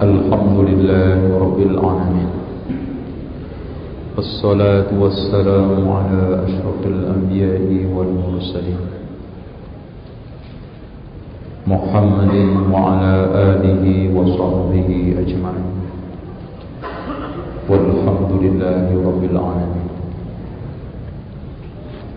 الحمد 0.00 0.56
لله 0.64 1.18
رب 1.44 1.58
العالمين. 1.60 2.30
والصلاة 4.16 4.88
والسلام 4.96 5.76
على 5.76 6.22
أشرف 6.48 6.80
الأنبياء 6.88 7.68
والمرسلين. 7.92 8.80
محمد 11.68 12.34
وعلى 12.72 13.14
آله 13.52 13.84
وصحبه 14.16 14.88
أجمعين. 15.20 15.68
والحمد 17.68 18.32
لله 18.40 18.86
رب 19.04 19.22
العالمين. 19.28 19.88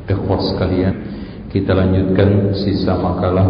Ikhwas 0.07 0.55
sekalian 0.55 0.95
Kita 1.53 1.69
lanjutkan 1.77 2.49
sisa 2.57 2.97
makalah. 2.97 3.45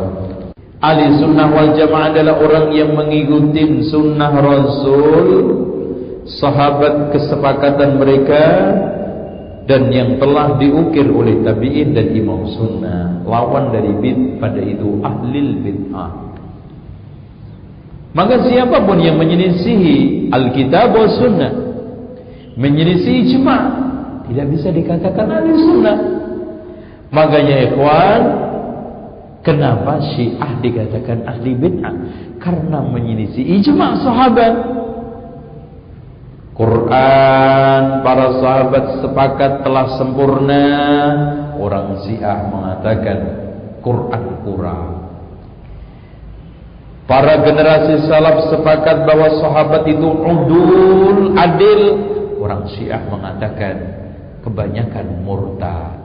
Ahli 0.83 1.15
sunnah 1.15 1.47
wal 1.47 1.79
jamaah 1.79 2.11
adalah 2.11 2.43
orang 2.43 2.75
yang 2.75 2.91
mengikuti 2.91 3.87
sunnah 3.87 4.35
Rasul 4.35 5.27
Sahabat 6.27 7.15
kesepakatan 7.15 8.03
mereka 8.03 8.43
Dan 9.63 9.87
yang 9.95 10.19
telah 10.19 10.59
diukir 10.59 11.07
oleh 11.07 11.39
tabi'in 11.39 11.95
dan 11.95 12.11
imam 12.11 12.51
sunnah. 12.51 13.23
Lawan 13.23 13.71
dari 13.71 13.95
bid 13.95 14.43
pada 14.43 14.59
itu 14.59 14.99
ahlil 14.99 15.63
bid'ah. 15.63 16.11
Maka 18.11 18.43
siapapun 18.43 18.99
yang 18.99 19.15
menyelisihi 19.15 20.27
Alkitab 20.35 20.91
wa 20.91 21.07
sunnah 21.15 21.51
Menyelisihi 22.59 23.31
ijma' 23.31 23.63
Tidak 24.27 24.45
bisa 24.51 24.67
dikatakan 24.67 25.31
ahli 25.31 25.51
sunnah. 25.63 25.97
Makanya 27.07 27.71
ikhwan 27.71 28.42
Kenapa 29.43 29.99
syiah 30.15 30.55
dikatakan 30.63 31.27
ahli 31.27 31.51
bid'ah? 31.51 31.95
Karena 32.39 32.79
menyelisih 32.79 33.43
ijma' 33.59 33.99
sahabat. 33.99 34.55
Quran 36.53 37.83
Para 38.07 38.27
sahabat 38.39 39.03
sepakat 39.03 39.67
telah 39.67 39.99
sempurna. 39.99 40.65
Orang 41.59 42.07
syiah 42.07 42.39
mengatakan 42.47 43.19
Quran 43.83 44.23
kurang. 44.47 44.89
Para 47.03 47.43
generasi 47.43 48.07
salaf 48.07 48.47
sepakat 48.47 49.03
bahwa 49.03 49.27
sahabat 49.43 49.83
itu 49.91 50.07
udul, 50.07 51.35
adil. 51.35 51.81
Orang 52.39 52.71
syiah 52.71 53.03
mengatakan 53.11 54.03
Kebanyakan 54.43 55.23
murtad 55.23 56.02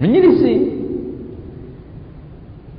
menyelisih. 0.00 0.80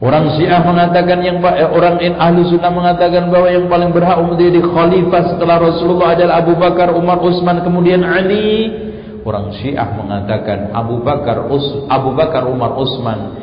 Orang 0.02 0.34
Syiah 0.34 0.66
mengatakan 0.66 1.22
yang 1.22 1.38
eh, 1.46 1.70
orang 1.70 2.02
in 2.02 2.18
ahli 2.18 2.42
sunnah 2.50 2.74
mengatakan 2.74 3.30
bahwa 3.30 3.54
yang 3.54 3.70
paling 3.70 3.94
berhak 3.94 4.18
menjadi 4.26 4.58
khalifah 4.66 5.38
setelah 5.38 5.62
Rasulullah 5.62 6.18
adalah 6.18 6.42
Abu 6.42 6.58
Bakar, 6.58 6.90
Umar, 6.98 7.22
Utsman, 7.22 7.62
kemudian 7.62 8.02
Ali. 8.02 8.74
Orang 9.22 9.54
Syiah 9.62 9.94
mengatakan 9.94 10.74
Abu 10.74 11.06
Bakar, 11.06 11.46
Us, 11.54 11.86
Abu 11.86 12.18
Bakar, 12.18 12.50
Umar, 12.50 12.74
Utsman 12.74 13.38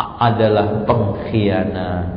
adalah 0.00 0.88
pengkhianat. 0.88 2.16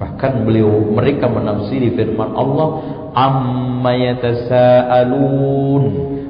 Bahkan 0.00 0.48
beliau 0.48 0.88
mereka 0.88 1.28
menafsiri 1.28 1.92
firman 1.92 2.32
Allah, 2.32 2.68
"Amma 3.12 3.92
yatasaalun" 3.92 5.84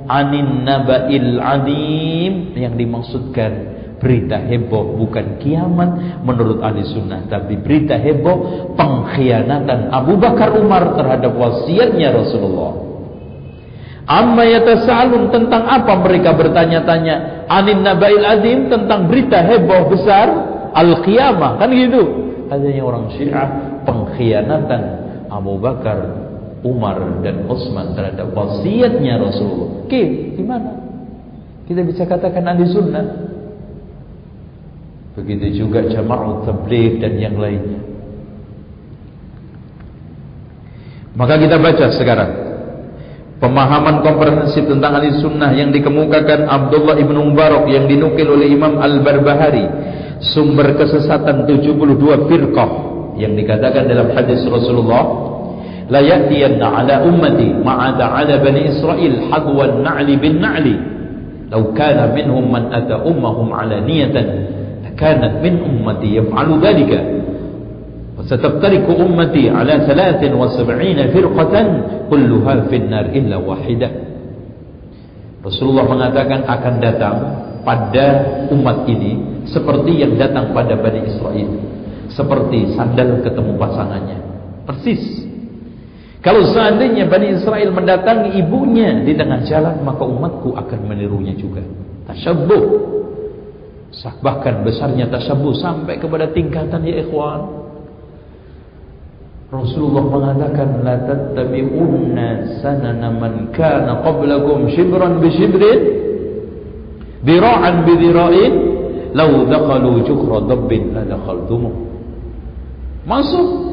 anin 0.08 0.64
naba'il 0.64 1.38
adim. 1.38 2.56
Yang 2.56 2.74
dimaksudkan 2.80 3.52
berita 3.98 4.38
heboh 4.38 4.94
bukan 4.94 5.42
kiamat 5.42 6.22
menurut 6.22 6.62
ahli 6.62 6.86
sunnah 6.86 7.26
tapi 7.26 7.58
berita 7.58 7.98
heboh 7.98 8.70
pengkhianatan 8.78 9.90
Abu 9.90 10.14
Bakar 10.16 10.54
Umar 10.54 10.94
terhadap 10.94 11.34
wasiatnya 11.34 12.14
Rasulullah. 12.14 12.88
Amma 14.08 14.48
yatasa'alun 14.48 15.28
tentang 15.28 15.68
apa 15.68 15.92
mereka 16.00 16.32
bertanya-tanya? 16.32 17.44
Anin 17.44 17.84
naba'il 17.84 18.24
adim 18.24 18.72
tentang 18.72 19.04
berita 19.04 19.44
heboh 19.44 19.92
besar 19.92 20.32
al-qiyamah. 20.72 21.60
Kan 21.60 21.68
gitu. 21.76 22.02
Adanya 22.48 22.80
orang 22.88 23.12
Syiah 23.12 23.48
pengkhianatan 23.84 24.82
Abu 25.28 25.60
Bakar 25.60 26.27
Umar 26.66 27.22
dan 27.22 27.46
Utsman 27.46 27.94
terhadap 27.94 28.34
wasiatnya 28.34 29.18
Rasulullah. 29.22 29.86
Oke, 29.86 30.34
gimana? 30.34 30.70
Kita 31.68 31.84
bisa 31.84 32.02
katakan 32.08 32.48
ahli 32.48 32.64
sunnah. 32.66 33.06
Begitu 35.18 35.66
juga 35.66 35.84
jamaah 35.86 36.46
tabligh 36.46 37.02
dan 37.02 37.18
yang 37.18 37.36
lainnya. 37.36 37.82
Maka 41.18 41.34
kita 41.34 41.58
baca 41.58 41.86
sekarang 41.92 42.30
pemahaman 43.42 44.06
komprehensif 44.06 44.62
tentang 44.66 45.02
ahli 45.02 45.18
sunnah 45.18 45.50
yang 45.50 45.74
dikemukakan 45.74 46.46
Abdullah 46.46 46.96
ibnu 47.02 47.34
Mubarak 47.34 47.66
yang 47.66 47.90
dinukil 47.90 48.32
oleh 48.32 48.48
Imam 48.54 48.78
Al 48.78 49.02
Barbahari 49.02 49.66
sumber 50.22 50.78
kesesatan 50.78 51.46
72 51.46 51.74
firqah 52.30 52.70
yang 53.18 53.34
dikatakan 53.34 53.90
dalam 53.90 54.14
hadis 54.14 54.46
Rasulullah 54.46 55.27
لا 55.88 56.00
ليأتين 56.04 56.60
على 56.60 56.94
أمتي 57.00 57.64
ما 57.64 57.72
عدا 57.72 58.04
على 58.04 58.44
بني 58.44 58.76
إسرائيل 58.76 59.32
حذو 59.32 59.58
النعل 59.64 60.08
بالنعل. 60.16 60.66
لو 61.48 61.72
كان 61.72 61.98
منهم 62.12 62.44
من 62.52 62.64
أتى 62.72 62.96
أمهم 63.08 63.48
على 63.52 63.80
نية 63.80 64.16
لكانت 64.84 65.34
من 65.40 65.54
أمتي 65.64 66.08
يفعل 66.16 66.48
ذلك. 66.60 66.92
وستفترك 68.20 68.86
أمتي 69.00 69.44
على 69.50 69.74
ثلاث 69.88 70.20
وسبعين 70.28 70.98
فرقة 71.08 71.54
كلها 72.10 72.54
في 72.68 72.76
النار 72.76 73.04
إلا 73.16 73.36
واحدة. 73.40 73.88
رسول 75.38 75.66
الله 75.72 75.86
mengatakan 75.88 76.40
akan 76.44 76.74
datang 76.82 77.16
pada 77.64 78.06
umat 78.52 78.84
ini 78.90 79.44
seperti 79.48 80.04
yang 80.04 80.20
datang 80.20 80.52
pada 80.52 80.76
Bani 80.76 81.08
Israel. 81.08 81.48
Seperti 82.12 82.76
sandal 82.76 83.24
ketemu 83.24 83.56
pasangannya. 83.56 84.18
Persis. 84.68 85.27
Kalau 86.18 86.42
seandainya 86.50 87.06
Bani 87.06 87.38
Israel 87.38 87.70
mendatangi 87.70 88.34
ibunya 88.42 89.06
di 89.06 89.14
tengah 89.14 89.46
jalan, 89.46 89.78
maka 89.86 90.02
umatku 90.02 90.50
akan 90.50 90.80
menirunya 90.90 91.38
juga. 91.38 91.62
Tasyabuh. 92.10 92.90
Bahkan 93.98 94.54
besarnya 94.66 95.06
tasyabuh 95.10 95.54
sampai 95.58 95.98
kepada 95.98 96.30
tingkatan 96.34 96.82
ya 96.86 97.02
ikhwan. 97.06 97.58
Rasulullah 99.48 100.04
mengatakan 100.04 100.84
la 100.84 100.96
tattabi'unna 101.08 102.60
sanana 102.60 103.08
man 103.08 103.48
kana 103.56 104.04
qablakum 104.04 104.68
shibran 104.76 105.24
bi 105.24 105.32
shibrin 105.32 105.80
dira'an 107.24 107.88
bi 107.88 107.96
dira'in 107.96 108.52
law 109.16 109.48
dakhalu 109.48 110.04
jukhra 110.04 110.44
dabbin 110.44 110.92
la 110.92 111.02
dakhaltumuh. 111.08 111.74
Masuk 113.08 113.67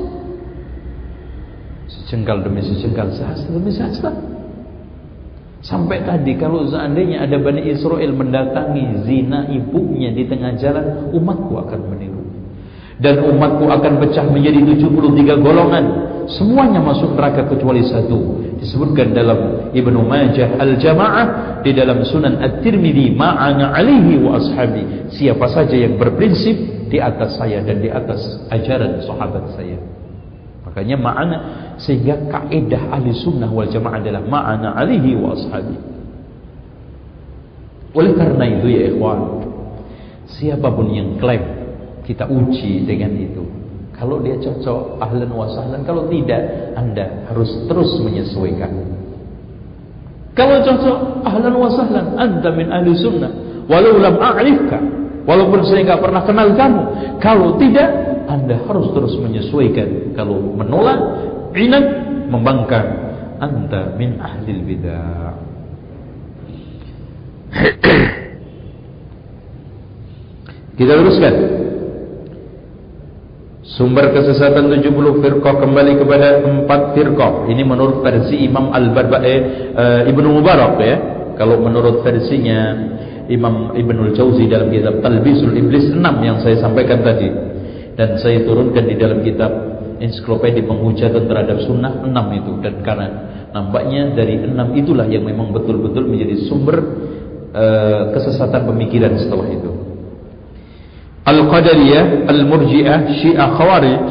Sejengkal 2.05 2.45
demi 2.45 2.61
sejengkal, 2.61 3.09
sehasta 3.17 3.49
demi 3.49 3.73
sehasta. 3.73 4.13
Sampai 5.65 6.05
tadi 6.05 6.37
kalau 6.37 6.61
seandainya 6.69 7.25
ada 7.25 7.41
Bani 7.41 7.65
Israel 7.65 8.13
mendatangi 8.13 9.09
zina 9.09 9.49
ibunya 9.49 10.13
di 10.13 10.29
tengah 10.29 10.53
jalan, 10.61 11.09
umatku 11.09 11.57
akan 11.57 11.79
meniru. 11.89 12.21
Dan 13.01 13.25
umatku 13.25 13.65
akan 13.65 13.97
pecah 13.97 14.29
menjadi 14.29 14.61
73 14.77 15.41
golongan. 15.41 15.85
Semuanya 16.29 16.77
masuk 16.77 17.17
neraka 17.17 17.49
kecuali 17.49 17.81
satu. 17.81 18.45
Disebutkan 18.61 19.17
dalam 19.17 19.73
Ibnu 19.73 19.99
Majah 20.05 20.61
Al-Jamaah 20.61 21.59
di 21.65 21.73
dalam 21.73 22.05
Sunan 22.05 22.37
At-Tirmidzi 22.37 23.17
ma'ana 23.17 23.73
alihi 23.73 24.21
wa 24.21 24.37
ashabi. 24.37 25.09
Siapa 25.09 25.49
saja 25.49 25.73
yang 25.73 25.97
berprinsip 25.97 26.87
di 26.93 27.01
atas 27.01 27.41
saya 27.41 27.65
dan 27.65 27.81
di 27.81 27.89
atas 27.89 28.21
ajaran 28.53 29.01
sahabat 29.01 29.57
saya. 29.57 29.81
Makanya 30.75 30.99
ma'ana 30.99 31.37
sehingga 31.79 32.19
kaidah 32.27 32.91
ahli 32.91 33.15
sunnah 33.15 33.47
wal 33.47 33.63
jamaah 33.63 33.95
adalah 33.95 34.19
ma'ana 34.27 34.75
alihi 34.75 35.15
wa 35.15 35.31
ashabi. 35.31 35.79
Oleh 37.95 38.11
karena 38.11 38.43
itu 38.43 38.67
ya 38.67 38.91
ikhwan, 38.91 39.39
siapa 40.27 40.67
pun 40.67 40.91
yang 40.91 41.15
klaim 41.15 41.47
kita 42.03 42.27
uji 42.27 42.83
dengan 42.83 43.15
itu. 43.15 43.47
Kalau 43.95 44.19
dia 44.19 44.35
cocok 44.35 44.99
ahlan 44.99 45.31
wa 45.31 45.47
sahlan, 45.47 45.79
kalau 45.87 46.11
tidak 46.11 46.43
Anda 46.75 47.23
harus 47.31 47.55
terus 47.71 47.95
menyesuaikan. 48.03 48.75
Kalau 50.35 50.59
cocok 50.59 51.23
ahlan 51.23 51.55
wa 51.55 51.71
sahlan, 51.71 52.19
Anda 52.19 52.51
min 52.51 52.67
ahli 52.67 52.91
sunnah, 52.99 53.31
walau 53.71 53.95
lam 53.95 54.19
a'rifka, 54.19 54.75
walaupun 55.23 55.63
saya 55.63 55.87
enggak 55.87 56.03
pernah 56.03 56.27
kenal 56.27 56.51
kamu. 56.51 56.83
Kalau 57.23 57.55
tidak, 57.55 58.14
anda 58.25 58.57
harus 58.65 58.89
terus 58.93 59.17
menyesuaikan. 59.21 60.13
Kalau 60.17 60.39
menolak, 60.53 60.99
ingat 61.55 61.83
membangkang. 62.29 62.85
Anda 63.35 63.91
min 63.99 64.15
ahlil 64.19 64.63
bidah. 64.63 65.33
Kita 70.79 70.93
teruskan. 70.95 71.35
Sumber 73.65 74.13
kesesatan 74.13 74.69
70 74.71 74.93
firqah 75.19 75.55
kembali 75.57 75.97
kepada 75.99 76.39
empat 76.45 76.93
firqah. 76.95 77.49
Ini 77.49 77.65
menurut 77.65 78.05
versi 78.05 78.37
Imam 78.45 78.69
Al-Barba'i 78.71 79.35
eh, 79.73 80.09
Ibnu 80.13 80.29
Mubarak 80.31 80.79
ya. 80.79 80.97
Kalau 81.35 81.59
menurut 81.59 81.99
versinya 82.05 82.77
Imam 83.27 83.75
Ibnul 83.75 84.15
Jauzi 84.15 84.47
dalam 84.47 84.71
kitab 84.71 85.01
Talbisul 85.01 85.57
Iblis 85.57 85.89
6 85.91 85.99
yang 86.23 86.39
saya 86.39 86.55
sampaikan 86.61 87.03
tadi 87.03 87.54
dan 87.95 88.19
saya 88.19 88.43
turunkan 88.43 88.83
di 88.91 88.95
dalam 88.99 89.23
kitab 89.23 89.51
ensiklopedia 90.03 90.67
penghujatan 90.67 91.23
terhadap 91.31 91.63
sunnah 91.63 92.03
6 92.03 92.11
itu. 92.39 92.51
Dan 92.59 92.83
karena 92.83 93.07
nampaknya 93.55 94.11
dari 94.11 94.35
6 94.43 94.51
itulah 94.83 95.07
yang 95.07 95.23
memang 95.23 95.55
betul-betul 95.55 96.03
menjadi 96.03 96.35
sumber 96.51 96.77
uh, 97.55 98.11
kesesatan 98.11 98.67
pemikiran 98.67 99.15
setelah 99.15 99.47
itu. 99.47 99.71
Al-Qadariyah, 101.25 102.29
Al-Murji'ah, 102.29 102.99
Syiah 103.17 103.49
Khawarij. 103.55 104.07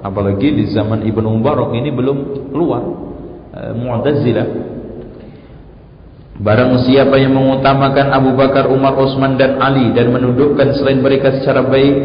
Apalagi 0.00 0.48
di 0.56 0.64
zaman 0.72 1.04
Ibnu 1.04 1.28
Mubarak 1.40 1.76
ini 1.76 1.92
belum 1.92 2.50
keluar 2.50 2.82
uh, 3.54 3.72
Mu'tazilah. 3.78 4.48
Barang 6.40 6.72
siapa 6.88 7.20
yang 7.20 7.36
mengutamakan 7.36 8.16
Abu 8.16 8.32
Bakar, 8.32 8.72
Umar, 8.72 8.96
Utsman 8.96 9.36
dan 9.36 9.60
Ali 9.60 9.92
dan 9.92 10.08
menundukkan 10.08 10.72
selain 10.72 11.04
mereka 11.04 11.36
secara 11.36 11.60
baik 11.68 11.96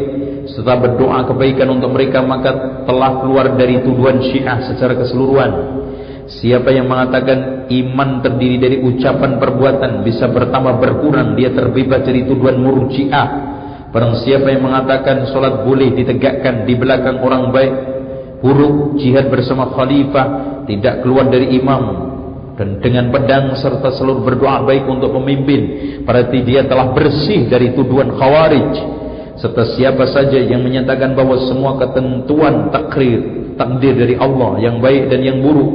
serta 0.45 0.77
berdoa 0.77 1.25
kebaikan 1.25 1.73
untuk 1.73 1.93
mereka 1.93 2.21
maka 2.21 2.83
telah 2.85 3.21
keluar 3.21 3.57
dari 3.57 3.81
tuduhan 3.81 4.21
Syiah 4.21 4.61
secara 4.69 4.93
keseluruhan. 4.93 5.51
Siapa 6.25 6.73
yang 6.73 6.89
mengatakan 6.89 7.69
iman 7.69 8.21
terdiri 8.25 8.57
dari 8.57 8.77
ucapan 8.81 9.37
perbuatan 9.37 10.01
bisa 10.01 10.25
bertambah 10.29 10.81
berkurang 10.81 11.37
dia 11.37 11.53
terbebas 11.53 12.01
dari 12.01 12.25
tuduhan 12.25 12.61
Murji'ah. 12.61 13.27
Barang 13.93 14.17
siapa 14.25 14.49
yang 14.51 14.65
mengatakan 14.65 15.29
solat 15.29 15.63
boleh 15.63 15.93
ditegakkan 15.95 16.67
di 16.67 16.73
belakang 16.75 17.21
orang 17.21 17.53
baik, 17.53 17.73
buruk 18.41 18.99
jihad 18.99 19.29
bersama 19.29 19.71
khalifah 19.71 20.27
tidak 20.65 21.05
keluar 21.05 21.29
dari 21.29 21.55
imam 21.57 22.13
dan 22.55 22.79
dengan 22.79 23.11
pedang 23.11 23.53
serta 23.55 23.91
seluruh 23.95 24.23
berdoa 24.23 24.63
baik 24.63 24.87
untuk 24.87 25.11
pemimpin 25.11 25.61
berarti 26.07 26.39
dia 26.41 26.63
telah 26.63 26.95
bersih 26.95 27.51
dari 27.51 27.75
tuduhan 27.75 28.15
khawarij 28.15 28.71
serta 29.35 29.63
siapa 29.75 30.07
saja 30.07 30.39
yang 30.39 30.63
menyatakan 30.63 31.11
bahwa 31.11 31.35
semua 31.47 31.75
ketentuan 31.75 32.71
takdir 32.71 33.51
takdir 33.59 33.93
dari 33.95 34.15
Allah 34.15 34.59
yang 34.63 34.79
baik 34.79 35.11
dan 35.11 35.19
yang 35.23 35.43
buruk 35.43 35.71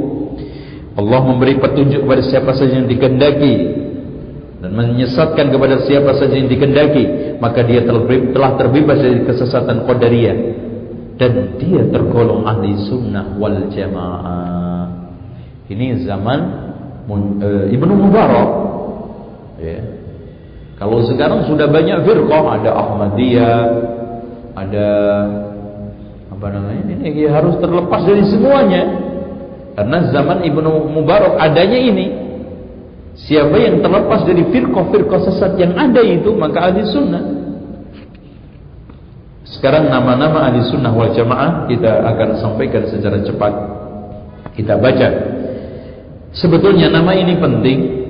Allah 0.97 1.19
memberi 1.23 1.61
petunjuk 1.61 2.03
kepada 2.03 2.23
siapa 2.25 2.51
saja 2.57 2.81
yang 2.81 2.89
dikehendaki 2.89 3.55
dan 4.61 4.71
menyesatkan 4.77 5.49
kepada 5.49 5.81
siapa 5.85 6.13
saja 6.17 6.33
yang 6.33 6.49
dikehendaki 6.49 7.37
maka 7.37 7.61
dia 7.65 7.85
telah 7.85 8.57
terbebas 8.57 8.97
dari 8.97 9.21
kesesatan 9.25 9.85
qadariyah 9.85 10.37
dan 11.21 11.57
dia 11.61 11.85
tergolong 11.89 12.49
ahli 12.49 12.73
sunnah 12.89 13.37
wal 13.37 13.69
jamaah 13.69 14.89
ini 15.69 16.01
zaman 16.03 16.39
uh, 17.07 17.65
Ibnu 17.69 17.93
Mubarak 17.93 18.49
ya. 19.61 20.00
Kalau 20.81 20.97
sekarang 21.05 21.45
sudah 21.45 21.69
banyak 21.69 22.01
firqah, 22.01 22.57
ada 22.57 22.73
Ahmadiyah, 22.73 23.61
ada 24.57 24.89
apa 26.33 26.47
namanya? 26.49 27.05
Ini 27.05 27.29
harus 27.29 27.61
terlepas 27.61 28.01
dari 28.01 28.25
semuanya. 28.25 28.89
Karena 29.77 30.09
zaman 30.09 30.41
Ibnu 30.41 30.89
Mubarak 30.89 31.37
adanya 31.37 31.77
ini. 31.77 32.07
Siapa 33.13 33.61
yang 33.61 33.85
terlepas 33.85 34.25
dari 34.25 34.41
firqah-firqah 34.49 35.21
sesat 35.29 35.53
yang 35.61 35.77
ada 35.77 36.01
itu, 36.01 36.33
maka 36.33 36.73
ahli 36.73 36.81
sunnah. 36.89 37.23
Sekarang 39.45 39.85
nama-nama 39.85 40.49
ahli 40.49 40.65
sunnah 40.65 40.89
wal 40.89 41.13
jamaah 41.13 41.69
kita 41.69 42.09
akan 42.09 42.41
sampaikan 42.41 42.89
secara 42.89 43.21
cepat. 43.21 43.53
Kita 44.57 44.81
baca 44.81 45.09
Sebetulnya 46.31 46.87
nama 46.87 47.11
ini 47.11 47.35
penting 47.35 48.00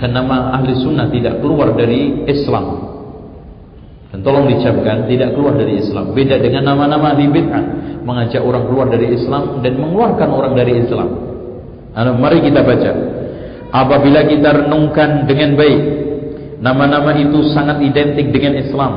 dan 0.00 0.16
nama 0.16 0.56
ahli 0.56 0.72
sunnah 0.80 1.12
tidak 1.12 1.44
keluar 1.44 1.76
dari 1.76 2.24
Islam. 2.24 2.88
Dan 4.10 4.26
tolong 4.26 4.48
dicapkan 4.50 5.06
tidak 5.06 5.36
keluar 5.36 5.54
dari 5.54 5.78
Islam. 5.78 6.16
Beda 6.16 6.40
dengan 6.40 6.72
nama-nama 6.72 7.14
ahli 7.14 7.30
bid'ah 7.30 7.64
mengajak 8.02 8.42
orang 8.42 8.64
keluar 8.66 8.88
dari 8.88 9.12
Islam 9.12 9.60
dan 9.60 9.76
mengeluarkan 9.76 10.28
orang 10.32 10.52
dari 10.56 10.82
Islam. 10.82 11.08
Nah, 11.92 12.16
mari 12.16 12.40
kita 12.40 12.64
baca. 12.64 12.92
Apabila 13.70 14.26
kita 14.26 14.66
renungkan 14.66 15.30
dengan 15.30 15.54
baik, 15.54 15.80
nama-nama 16.58 17.14
itu 17.14 17.54
sangat 17.54 17.78
identik 17.84 18.34
dengan 18.34 18.58
Islam. 18.58 18.92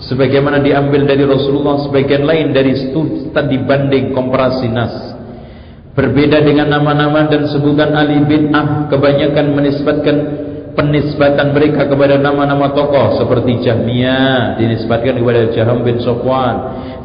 Sebagaimana 0.00 0.60
diambil 0.60 1.04
dari 1.08 1.24
Rasulullah, 1.24 1.80
sebagian 1.84 2.24
lain 2.24 2.52
dari 2.52 2.72
studi 2.76 3.56
banding 3.64 4.12
komparasi 4.12 4.68
nas. 4.68 5.09
Berbeda 5.90 6.38
dengan 6.46 6.70
nama-nama 6.70 7.26
dan 7.26 7.50
sebutan 7.50 7.90
ahli 7.90 8.22
bid'ah 8.22 8.86
kebanyakan 8.86 9.46
menisbatkan 9.58 10.16
penisbatan 10.78 11.50
mereka 11.50 11.90
kepada 11.90 12.14
nama-nama 12.14 12.70
tokoh 12.70 13.18
seperti 13.18 13.66
Jahmiyah 13.66 14.54
dinisbatkan 14.54 15.18
kepada 15.18 15.50
Jaham 15.50 15.82
bin 15.82 15.98
Sofwan, 15.98 16.56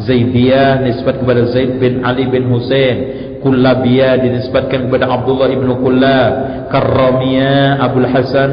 Zaidiyah 0.06 0.86
nisbat 0.86 1.18
kepada 1.18 1.50
Zaid 1.50 1.82
bin 1.82 2.06
Ali 2.06 2.30
bin 2.30 2.46
Hussein, 2.46 2.98
Kullabiyah 3.42 4.22
dinisbatkan 4.22 4.90
kepada 4.90 5.10
Abdullah 5.10 5.50
ibn 5.50 5.70
Kullab, 5.82 6.34
Karramiyah 6.70 7.82
Abdul 7.82 8.10
Hasan 8.10 8.52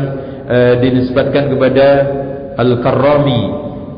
e, 0.48 0.56
dinisbatkan 0.80 1.52
kepada 1.52 1.86
Al-Karrami, 2.56 3.42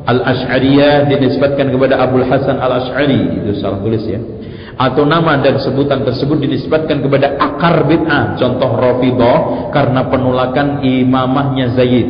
Al-Ash'ariyah 0.03 1.07
dinisbatkan 1.07 1.71
kepada 1.71 1.99
Abdul 1.99 2.27
Hasan 2.27 2.59
Al-Ash'ari. 2.59 3.43
Itu 3.43 3.59
salah 3.59 3.79
tulis 3.79 4.03
ya 4.03 4.34
atau 4.75 5.07
nama 5.07 5.39
dan 5.39 5.55
sebutan 5.63 6.03
tersebut 6.03 6.43
dinisbatkan 6.43 6.99
kepada 6.99 7.39
akar 7.39 7.87
bid'ah. 7.87 8.35
Contoh 8.35 8.75
Rafidah 8.75 9.71
karena 9.71 10.11
penolakan 10.11 10.83
imamahnya 10.83 11.79
Zaid. 11.79 12.07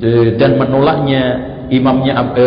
E, 0.00 0.34
dan 0.34 0.58
menolaknya 0.58 1.22
imamnya 1.70 2.34
e, 2.34 2.46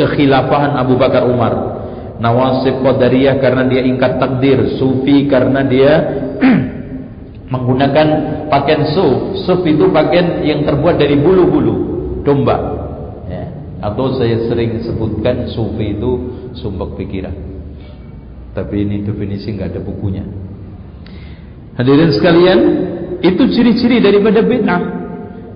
kekhilafahan 0.00 0.72
Abu 0.80 0.96
Bakar 0.96 1.28
Umar. 1.28 1.84
Nawasib 2.16 2.80
Qadariyah 2.80 3.36
karena 3.44 3.68
dia 3.68 3.84
ingkar 3.84 4.16
takdir. 4.16 4.80
Sufi 4.80 5.28
karena 5.28 5.60
dia 5.68 5.92
menggunakan 7.52 8.06
pakaian 8.48 8.88
suf. 8.96 9.44
Suf 9.44 9.60
itu 9.68 9.92
pakaian 9.92 10.40
yang 10.40 10.64
terbuat 10.64 10.96
dari 10.96 11.20
bulu-bulu 11.20 11.74
domba. 12.24 12.80
Ya. 13.28 13.44
atau 13.82 14.14
saya 14.14 14.46
sering 14.46 14.80
sebutkan 14.82 15.50
sufi 15.50 15.94
itu 15.98 16.10
sumpah 16.54 16.94
pikiran 16.94 17.52
tapi 18.52 18.84
ini 18.84 19.00
definisi 19.04 19.52
nggak 19.56 19.76
ada 19.76 19.80
bukunya. 19.80 20.24
Hadirin 21.76 22.12
sekalian, 22.12 22.60
itu 23.24 23.42
ciri-ciri 23.48 24.04
daripada 24.04 24.44
bid'ah. 24.44 24.82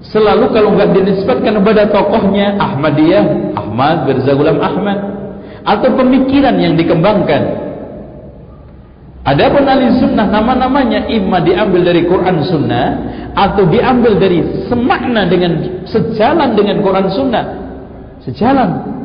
Selalu 0.06 0.54
kalau 0.54 0.72
nggak 0.76 0.90
dinisbatkan 0.96 1.60
kepada 1.60 1.88
tokohnya 1.92 2.56
Ahmadiyah, 2.56 3.56
Ahmad 3.58 4.06
Mirza 4.06 4.32
Ghulam 4.32 4.60
Ahmad 4.62 4.98
atau 5.66 5.88
pemikiran 5.98 6.56
yang 6.56 6.78
dikembangkan. 6.78 7.66
Adapun 9.26 9.66
ahli 9.66 9.98
sunnah 9.98 10.30
nama-namanya 10.30 11.10
imma 11.10 11.42
diambil 11.42 11.90
dari 11.90 12.06
Quran 12.06 12.46
sunnah 12.46 12.86
atau 13.34 13.66
diambil 13.66 14.22
dari 14.22 14.38
semakna 14.70 15.26
dengan 15.26 15.82
sejalan 15.90 16.54
dengan 16.54 16.78
Quran 16.78 17.06
sunnah. 17.10 17.44
Sejalan 18.22 18.95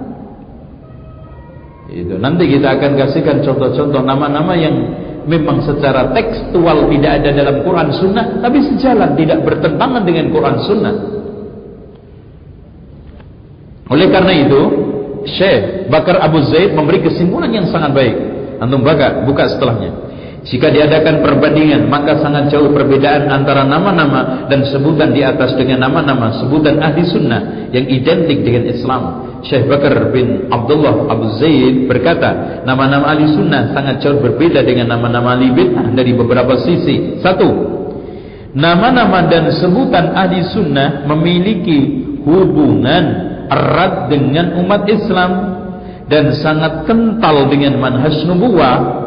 itu 1.91 2.15
nanti 2.15 2.47
kita 2.47 2.79
akan 2.79 2.95
kasihkan 2.95 3.43
contoh-contoh 3.43 3.99
nama-nama 3.99 4.55
yang 4.55 4.75
memang 5.27 5.61
secara 5.61 6.09
tekstual 6.15 6.89
tidak 6.89 7.11
ada 7.21 7.29
dalam 7.35 7.55
Quran 7.61 7.89
Sunnah, 7.93 8.25
tapi 8.41 8.57
sejalan 8.65 9.13
tidak 9.19 9.43
bertentangan 9.45 10.01
dengan 10.01 10.25
Quran 10.33 10.57
Sunnah. 10.65 10.95
Oleh 13.91 14.07
karena 14.07 14.33
itu, 14.47 14.61
Syekh 15.27 15.91
Bakar 15.91 16.23
Abu 16.23 16.41
Zaid 16.47 16.71
memberi 16.71 17.03
kesimpulan 17.03 17.51
yang 17.51 17.67
sangat 17.67 17.91
baik. 17.91 18.15
Antum 18.63 18.81
baca, 18.81 19.27
buka 19.27 19.51
setelahnya. 19.51 20.10
Jika 20.41 20.73
diadakan 20.73 21.21
perbandingan, 21.21 21.85
maka 21.85 22.17
sangat 22.17 22.49
jauh 22.49 22.73
perbedaan 22.73 23.29
antara 23.29 23.61
nama-nama 23.61 24.49
dan 24.49 24.65
sebutan 24.65 25.13
di 25.13 25.21
atas 25.21 25.53
dengan 25.53 25.85
nama-nama 25.85 26.33
sebutan 26.41 26.81
ahli 26.81 27.05
sunnah 27.05 27.69
yang 27.69 27.85
identik 27.85 28.41
dengan 28.41 28.65
Islam. 28.73 29.01
Syekh 29.45 29.69
Bakar 29.69 30.09
bin 30.09 30.49
Abdullah 30.49 31.13
Abu 31.13 31.37
Zaid 31.37 31.85
berkata, 31.85 32.61
nama-nama 32.65 33.13
ahli 33.13 33.29
sunnah 33.29 33.69
sangat 33.69 34.01
jauh 34.01 34.17
berbeda 34.17 34.65
dengan 34.65 34.97
nama-nama 34.97 35.37
ahli 35.37 35.53
bid'ah 35.53 35.93
dari 35.93 36.17
beberapa 36.17 36.57
sisi. 36.57 37.21
Satu, 37.21 37.49
nama-nama 38.57 39.29
dan 39.29 39.45
sebutan 39.53 40.17
ahli 40.17 40.41
sunnah 40.49 41.05
memiliki 41.05 42.01
hubungan 42.25 43.29
erat 43.45 44.09
dengan 44.09 44.57
umat 44.57 44.89
Islam 44.89 45.31
dan 46.09 46.33
sangat 46.33 46.89
kental 46.89 47.45
dengan 47.45 47.77
manhaj 47.77 48.25
nubuwah 48.25 49.01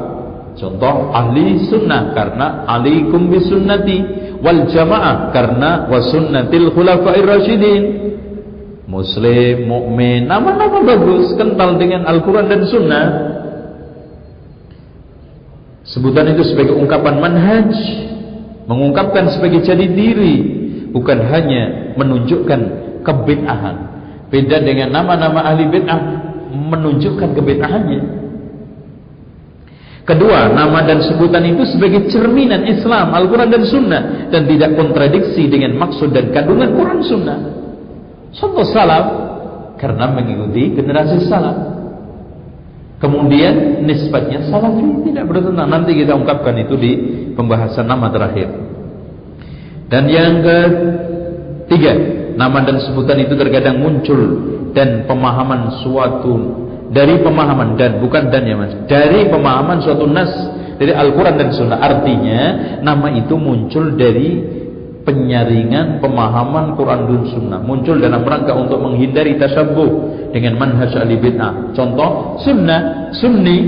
Contoh 0.55 1.11
ahli 1.11 1.67
sunnah 1.67 2.15
karena 2.15 2.63
alaikum 2.71 3.27
bisunnati 3.27 3.99
wal 4.39 4.71
jamaah 4.71 5.35
karena 5.35 5.91
wasunnatil 5.91 6.71
khulafair 6.71 7.27
rasyidin. 7.27 7.83
Muslim, 8.85 9.67
mukmin, 9.67 10.29
nama-nama 10.31 10.85
bagus, 10.85 11.35
kental 11.35 11.81
dengan 11.81 12.07
Al-Quran 12.07 12.47
dan 12.47 12.63
Sunnah. 12.69 13.07
Sebutan 15.89 16.31
itu 16.37 16.47
sebagai 16.47 16.77
ungkapan 16.79 17.19
manhaj, 17.19 17.73
mengungkapkan 18.69 19.35
sebagai 19.35 19.65
jadi 19.67 19.89
diri, 19.89 20.37
bukan 20.95 21.19
hanya 21.27 21.97
menunjukkan 21.97 22.61
kebid'ahan. 23.03 23.77
Beda 24.29 24.63
dengan 24.63 24.95
nama-nama 24.95 25.43
ahli 25.43 25.65
bid'ah 25.69 26.01
menunjukkan 26.53 27.35
kebid'ahannya. 27.35 28.24
Kedua, 30.05 30.53
nama 30.53 30.85
dan 30.85 31.01
sebutan 31.01 31.41
itu 31.49 31.65
sebagai 31.65 32.13
cerminan 32.13 32.69
Islam, 32.69 33.17
Al-Quran 33.17 33.49
dan 33.49 33.65
Sunnah 33.65 34.03
dan 34.29 34.45
tidak 34.45 34.77
kontradiksi 34.77 35.49
dengan 35.49 35.81
maksud 35.81 36.13
dan 36.13 36.29
kandungan 36.29 36.77
Quran 36.77 37.01
Sunnah. 37.01 37.39
Contoh 38.37 38.69
salaf 38.69 39.07
karena 39.81 40.05
mengikuti 40.13 40.77
generasi 40.77 41.25
salaf. 41.25 41.57
Kemudian 43.01 43.81
nisbatnya 43.85 44.45
salafi 44.53 45.09
tidak 45.09 45.25
bertentangan. 45.25 45.73
Nanti 45.73 45.97
kita 45.97 46.13
ungkapkan 46.13 46.53
itu 46.61 46.75
di 46.77 46.93
pembahasan 47.33 47.89
nama 47.89 48.13
terakhir. 48.13 48.49
Dan 49.89 50.05
yang 50.13 50.45
ketiga, 50.45 51.93
nama 52.37 52.61
dan 52.61 52.77
sebutan 52.81 53.25
itu 53.25 53.33
terkadang 53.41 53.81
muncul 53.81 54.21
dan 54.77 55.09
pemahaman 55.09 55.81
suatu 55.81 56.65
dari 56.91 57.21
pemahaman 57.23 57.79
dan 57.79 58.03
bukan 58.03 58.29
dan 58.29 58.45
ya 58.45 58.57
mas. 58.59 58.75
Dari 58.85 59.31
pemahaman 59.31 59.81
suatu 59.81 60.05
nas 60.05 60.33
dari 60.77 60.93
Al-Quran 60.93 61.35
dan 61.39 61.49
Sunnah. 61.55 61.79
Artinya 61.81 62.41
nama 62.83 63.09
itu 63.15 63.39
muncul 63.39 63.95
dari 63.95 64.43
penyaringan 65.05 66.01
pemahaman 66.01 66.75
Quran 66.75 67.01
dan 67.07 67.23
Sunnah. 67.31 67.61
Muncul 67.63 68.01
dalam 68.01 68.25
rangka 68.25 68.53
untuk 68.57 68.83
menghindari 68.83 69.39
tasabuh 69.39 69.91
dengan 70.35 70.59
manhaj 70.59 70.93
ahli 70.99 71.15
bid'ah. 71.21 71.77
Contoh 71.77 72.41
Sunnah 72.43 73.13
Sunni 73.15 73.59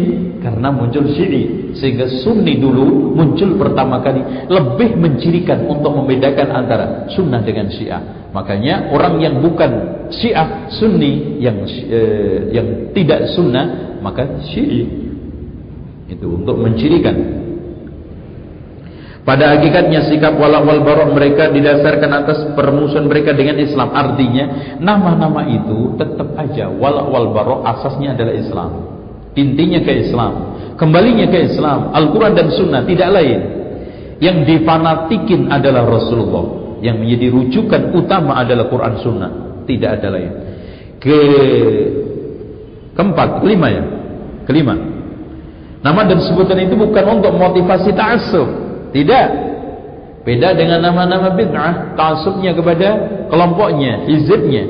karena 0.40 0.68
muncul 0.70 1.04
Syi'i 1.12 1.74
sehingga 1.76 2.08
Sunni 2.22 2.56
dulu 2.56 3.12
muncul 3.12 3.56
pertama 3.60 4.00
kali. 4.00 4.48
Lebih 4.48 4.96
mencirikan 4.96 5.66
untuk 5.68 5.92
membedakan 5.92 6.48
antara 6.52 6.86
Sunnah 7.12 7.42
dengan 7.42 7.68
Syiah. 7.68 8.30
Makanya 8.32 8.92
orang 8.92 9.20
yang 9.20 9.40
bukan 9.40 9.70
Syiah 10.12 10.70
Sunni 10.72 11.40
yang 11.42 11.64
eh, 11.68 12.52
yang 12.52 12.92
tidak 12.96 13.32
Sunnah 13.34 13.98
maka 14.00 14.44
Syi'i. 14.52 14.84
Itu 16.06 16.38
untuk 16.38 16.56
mencirikan. 16.62 17.46
Pada 19.26 19.58
hakikatnya 19.58 20.06
sikap 20.06 20.38
wala 20.38 20.62
wal 20.62 20.86
barok 20.86 21.10
mereka 21.10 21.50
didasarkan 21.50 22.10
atas 22.14 22.38
permusuhan 22.54 23.10
mereka 23.10 23.34
dengan 23.34 23.58
Islam. 23.58 23.90
Artinya 23.90 24.78
nama-nama 24.78 25.42
itu 25.50 25.98
tetap 25.98 26.30
aja 26.38 26.70
wala 26.70 27.10
wal 27.10 27.34
barok 27.34 27.66
asasnya 27.66 28.14
adalah 28.14 28.38
Islam. 28.38 28.95
Intinya 29.36 29.84
ke 29.84 29.92
Islam. 30.08 30.32
Kembalinya 30.80 31.28
ke 31.28 31.52
Islam. 31.52 31.92
Al-Quran 31.92 32.32
dan 32.32 32.48
Sunnah 32.52 32.82
tidak 32.88 33.08
lain. 33.12 33.40
Yang 34.16 34.36
difanatikin 34.48 35.52
adalah 35.52 35.84
Rasulullah. 35.84 36.80
Yang 36.80 36.96
menjadi 37.04 37.26
rujukan 37.32 37.82
utama 37.92 38.40
adalah 38.40 38.68
Quran 38.72 38.94
Sunnah. 39.04 39.30
Tidak 39.68 39.90
ada 40.00 40.08
lain. 40.08 40.32
Ke 40.96 41.18
keempat, 42.96 43.44
kelima 43.44 43.68
ya. 43.68 43.84
Kelima. 44.48 44.74
Nama 45.84 46.00
dan 46.08 46.18
sebutan 46.24 46.56
itu 46.64 46.74
bukan 46.74 47.20
untuk 47.20 47.36
motivasi 47.36 47.92
ta'asub. 47.92 48.48
Tidak. 48.96 49.26
Beda 50.26 50.56
dengan 50.58 50.82
nama-nama 50.82 51.30
bid'ah, 51.38 51.94
ta'asubnya 51.94 52.50
kepada 52.56 52.88
kelompoknya, 53.30 54.10
hizibnya. 54.10 54.64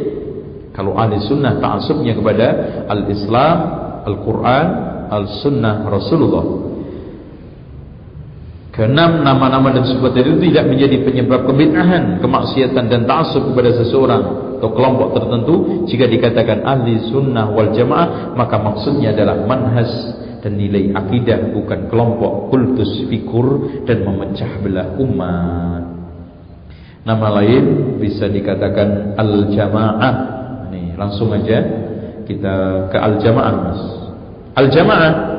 Kalau 0.76 0.92
ahli 0.92 1.16
sunnah 1.24 1.56
ta'asubnya 1.56 2.12
kepada 2.12 2.46
al-Islam, 2.92 3.85
Al-Quran, 4.06 4.66
Al-Sunnah 5.10 5.82
Rasulullah. 5.90 6.46
Keenam 8.70 9.24
nama-nama 9.24 9.72
dan 9.72 9.88
sebutan 9.88 10.20
itu 10.20 10.52
tidak 10.52 10.68
menjadi 10.68 11.00
penyebab 11.00 11.48
kebid'ahan, 11.48 12.20
kemaksiatan 12.20 12.92
dan 12.92 13.08
ta'asub 13.08 13.50
kepada 13.50 13.72
seseorang 13.72 14.22
atau 14.60 14.68
kelompok 14.76 15.16
tertentu. 15.16 15.54
Jika 15.88 16.04
dikatakan 16.04 16.60
ahli 16.60 17.08
sunnah 17.08 17.48
wal 17.56 17.72
jamaah 17.72 18.36
maka 18.36 18.60
maksudnya 18.60 19.16
adalah 19.16 19.48
manhas 19.48 19.88
dan 20.44 20.60
nilai 20.60 20.92
akidah 20.92 21.56
bukan 21.56 21.88
kelompok 21.88 22.52
kultus 22.52 23.08
fikur 23.08 23.80
dan 23.88 24.04
memecah 24.04 24.60
belah 24.60 24.92
umat. 25.00 25.82
Nama 27.06 27.28
lain 27.40 27.96
bisa 27.96 28.28
dikatakan 28.28 29.16
al-jamaah. 29.16 30.14
Ini 30.68 31.00
langsung 31.00 31.32
aja 31.32 31.64
kita 32.26 32.90
ke 32.90 32.98
al-jamaah 32.98 33.54
mas. 33.54 33.80
Al-jamaah 34.58 35.36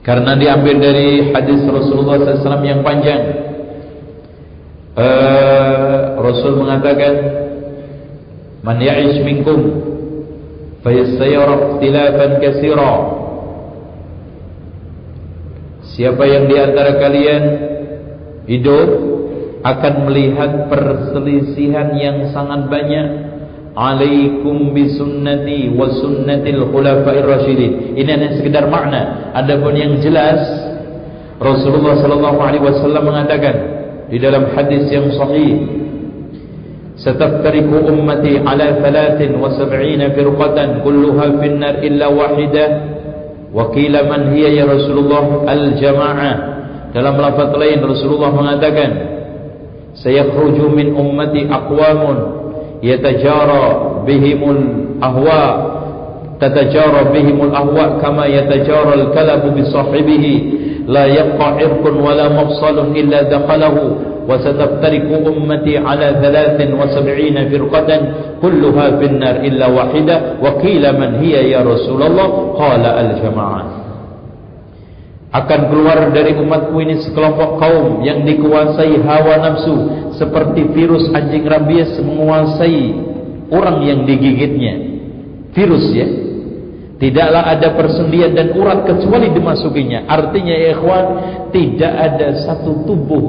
karena 0.00 0.32
diambil 0.34 0.76
dari 0.80 1.30
hadis 1.30 1.60
Rasulullah 1.68 2.18
SAW 2.18 2.66
yang 2.66 2.80
panjang. 2.80 3.22
Uh, 4.90 6.18
Rasul 6.18 6.58
mengatakan 6.58 7.14
Man 8.66 8.82
ya'ish 8.82 9.22
minkum 9.22 9.86
Fayassayara 10.82 11.78
ikhtilafan 11.78 12.42
kasira 12.42 12.94
Siapa 15.94 16.26
yang 16.26 16.50
di 16.50 16.58
antara 16.58 16.98
kalian 16.98 17.42
Hidup 18.50 18.90
Akan 19.62 20.10
melihat 20.10 20.66
perselisihan 20.66 21.94
yang 21.94 22.34
sangat 22.34 22.66
banyak 22.66 23.29
Alaikum 23.75 24.71
bisunnati 24.71 25.67
wa 25.75 25.91
sunnatil 25.99 26.71
khulafair 26.71 27.27
rasyidin 27.27 27.99
Ini 27.99 28.07
hanya 28.07 28.29
sekedar 28.39 28.71
makna 28.71 29.31
Adapun 29.35 29.75
yang 29.75 29.99
jelas 29.99 30.39
Rasulullah 31.35 31.99
sallallahu 31.99 32.39
alaihi 32.39 32.63
wasallam 32.63 33.03
mengatakan 33.11 33.55
di 34.07 34.15
dalam 34.21 34.53
hadis 34.55 34.87
yang 34.87 35.11
sahih 35.11 35.83
ستفترق 36.95 37.91
أمتي 37.91 38.47
على 38.47 38.67
ثلاث 38.79 39.19
وسبعين 39.35 40.01
فرقة 40.15 40.57
كلها 40.83 41.25
في 41.43 41.45
النار 41.51 41.75
إلا 41.83 42.07
واحدة 42.07 42.65
وقيل 43.51 43.95
من 44.07 44.21
هي 44.31 44.55
يا 44.55 44.63
رسول 44.63 44.97
الله 45.03 45.25
الجماعة 45.43 46.33
dalam 46.95 47.19
lafaz 47.19 47.51
lain 47.59 47.83
Rasulullah 47.83 48.31
mengatakan 48.31 48.91
sayakhruju 49.99 50.71
min 50.71 50.95
ummati 50.95 51.43
aqwamun 51.43 52.38
يتجارى 52.82 53.64
بهم 54.06 54.50
الأهواء 54.50 55.70
تتجارى 56.40 57.00
بهم 57.14 57.38
الأهواء 57.48 57.98
كما 58.02 58.26
يتجارى 58.26 58.94
الكلب 58.94 59.42
بصاحبه. 59.58 60.52
لا 60.86 61.06
يبقى 61.06 61.46
عرق 61.60 61.84
ولا 62.06 62.28
مفصل 62.28 62.78
إلا 62.96 63.22
دخله. 63.22 63.76
وستفترق 64.28 65.26
أمتي 65.26 65.78
على 65.78 66.16
ثلاث 66.22 66.58
وسبعين 66.80 67.36
فرقة 67.48 68.00
كلها 68.42 68.90
في 68.98 69.04
النار 69.04 69.36
إلا 69.36 69.66
واحدة. 69.66 70.20
وقيل 70.42 71.00
من 71.00 71.14
هي 71.14 71.50
يا 71.50 71.60
رسول 71.60 72.02
الله؟ 72.02 72.28
قال 72.58 72.84
الجماعات 72.86 73.79
akan 75.30 75.60
keluar 75.70 76.10
dari 76.10 76.34
umatku 76.34 76.74
ini 76.82 77.06
sekelompok 77.06 77.62
kaum 77.62 78.02
yang 78.02 78.26
dikuasai 78.26 78.98
hawa 78.98 79.38
nafsu 79.38 79.74
seperti 80.18 80.74
virus 80.74 81.06
anjing 81.14 81.46
rabies 81.46 81.94
menguasai 82.02 82.82
orang 83.54 83.78
yang 83.86 84.02
digigitnya 84.02 84.74
virus 85.54 85.86
ya 85.94 86.08
tidaklah 86.98 87.46
ada 87.46 87.78
persendian 87.78 88.34
dan 88.34 88.58
urat 88.58 88.82
kecuali 88.90 89.30
dimasukinya 89.30 90.10
artinya 90.10 90.54
ya 90.54 90.68
ikhwan 90.74 91.06
tidak 91.54 91.92
ada 91.94 92.28
satu 92.42 92.82
tubuh 92.86 93.24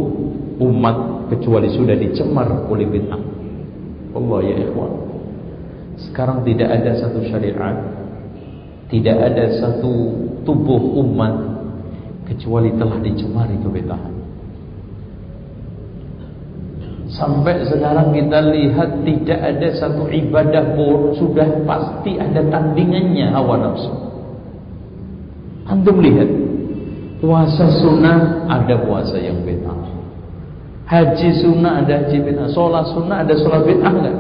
umat 0.62 1.12
kecuali 1.32 1.72
sudah 1.72 1.96
dicemar 1.96 2.68
oleh 2.68 2.86
bid'ah. 2.86 3.22
Allah 4.12 4.40
ya 4.44 4.56
ikhwan. 4.68 4.92
Sekarang 6.10 6.44
tidak 6.44 6.68
ada 6.68 6.92
satu 7.00 7.24
syariat, 7.24 7.78
tidak 8.92 9.18
ada 9.18 9.46
satu 9.64 9.92
tubuh 10.44 11.00
umat 11.00 11.51
kecuali 12.32 12.72
telah 12.80 12.98
dicemari 13.04 13.60
kebid'ahan. 13.60 14.16
Sampai 17.12 17.68
sekarang 17.68 18.16
kita 18.16 18.40
lihat 18.56 19.04
tidak 19.04 19.40
ada 19.44 19.68
satu 19.76 20.08
ibadah 20.08 20.64
pun 20.80 21.12
sudah 21.20 21.68
pasti 21.68 22.16
ada 22.16 22.40
tandingannya 22.48 23.36
hawa 23.36 23.60
nafsu. 23.60 23.92
Antum 25.68 26.00
lihat 26.00 26.32
puasa 27.20 27.68
sunnah 27.84 28.48
ada 28.48 28.80
puasa 28.80 29.20
yang 29.20 29.44
bid'ah. 29.44 29.92
Haji 30.88 31.30
sunnah 31.44 31.84
ada 31.84 32.08
haji 32.08 32.18
bid'ah, 32.24 32.48
sholat 32.56 32.88
sunnah 32.96 33.28
ada 33.28 33.36
sholat 33.36 33.68
bid'ah 33.68 33.92
enggak? 33.92 34.18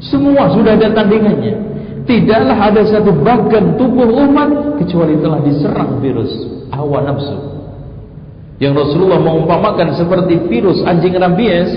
Semua 0.00 0.48
sudah 0.56 0.80
ada 0.80 0.96
tandingannya. 0.96 1.68
Tidaklah 2.08 2.56
ada 2.56 2.80
satu 2.88 3.12
bagian 3.20 3.76
tubuh 3.76 4.08
umat 4.08 4.80
kecuali 4.80 5.20
telah 5.20 5.44
diserang 5.44 6.00
virus 6.00 6.59
hawa 6.70 7.04
nafsu. 7.04 7.38
Yang 8.60 8.74
Rasulullah 8.86 9.20
mengumpamakan 9.24 9.96
seperti 9.96 10.36
virus 10.48 10.84
anjing 10.84 11.16
rabies 11.16 11.70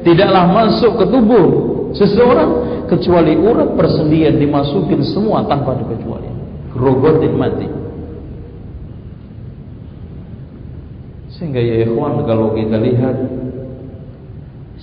tidaklah 0.00 0.48
masuk 0.48 0.96
ke 0.96 1.04
tubuh 1.12 1.46
seseorang 1.92 2.50
kecuali 2.88 3.36
urat 3.36 3.76
persendian 3.76 4.40
dimasukin 4.40 5.04
semua 5.04 5.44
tanpa 5.44 5.76
dikecualian. 5.76 6.36
Grogotin 6.72 7.34
mati. 7.36 7.68
Sehingga 11.36 11.60
ya 11.60 11.88
ikhwan 11.88 12.24
kalau 12.24 12.56
kita 12.56 12.76
lihat 12.76 13.16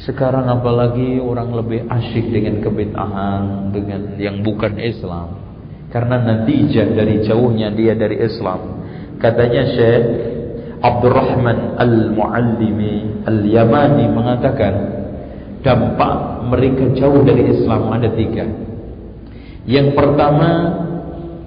sekarang 0.06 0.46
apalagi 0.46 1.18
orang 1.18 1.58
lebih 1.58 1.90
asyik 1.90 2.30
dengan 2.30 2.62
kebid'ahan, 2.62 3.74
dengan 3.74 4.14
yang 4.22 4.46
bukan 4.46 4.78
Islam. 4.78 5.42
Karena 5.90 6.22
natijah 6.22 6.94
dari 6.94 7.26
jauhnya 7.26 7.74
dia 7.74 7.98
dari 7.98 8.22
Islam. 8.22 8.77
Katanya 9.18 9.64
Syekh 9.74 10.04
Abdurrahman 10.78 11.80
Al-Muallimi 11.82 13.26
Al-Yamani 13.26 14.06
mengatakan 14.14 14.74
dampak 15.66 16.46
mereka 16.48 16.94
jauh 16.94 17.26
dari 17.26 17.50
Islam 17.50 17.90
ada 17.90 18.14
tiga. 18.14 18.46
Yang 19.68 19.98
pertama 19.98 20.50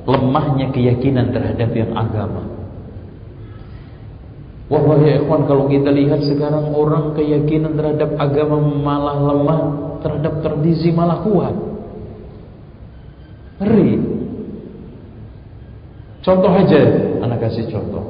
lemahnya 0.05 0.75
keyakinan 0.75 1.31
terhadap 1.31 1.71
yang 1.73 1.95
agama. 1.95 2.43
Wah 4.71 4.83
wahai 4.87 5.19
ikhwan 5.19 5.51
kalau 5.51 5.67
kita 5.67 5.91
lihat 5.91 6.23
sekarang 6.27 6.71
orang 6.71 7.15
keyakinan 7.19 7.75
terhadap 7.75 8.15
agama 8.19 8.63
malah 8.63 9.19
lemah, 9.19 9.61
terhadap 9.99 10.47
tradisi 10.47 10.95
malah 10.95 11.27
kuat. 11.27 11.55
Ngeri. 13.59 14.20
Contoh 16.21 16.53
aja, 16.53 16.81
anak 17.25 17.49
kasih 17.49 17.69
contoh. 17.73 18.05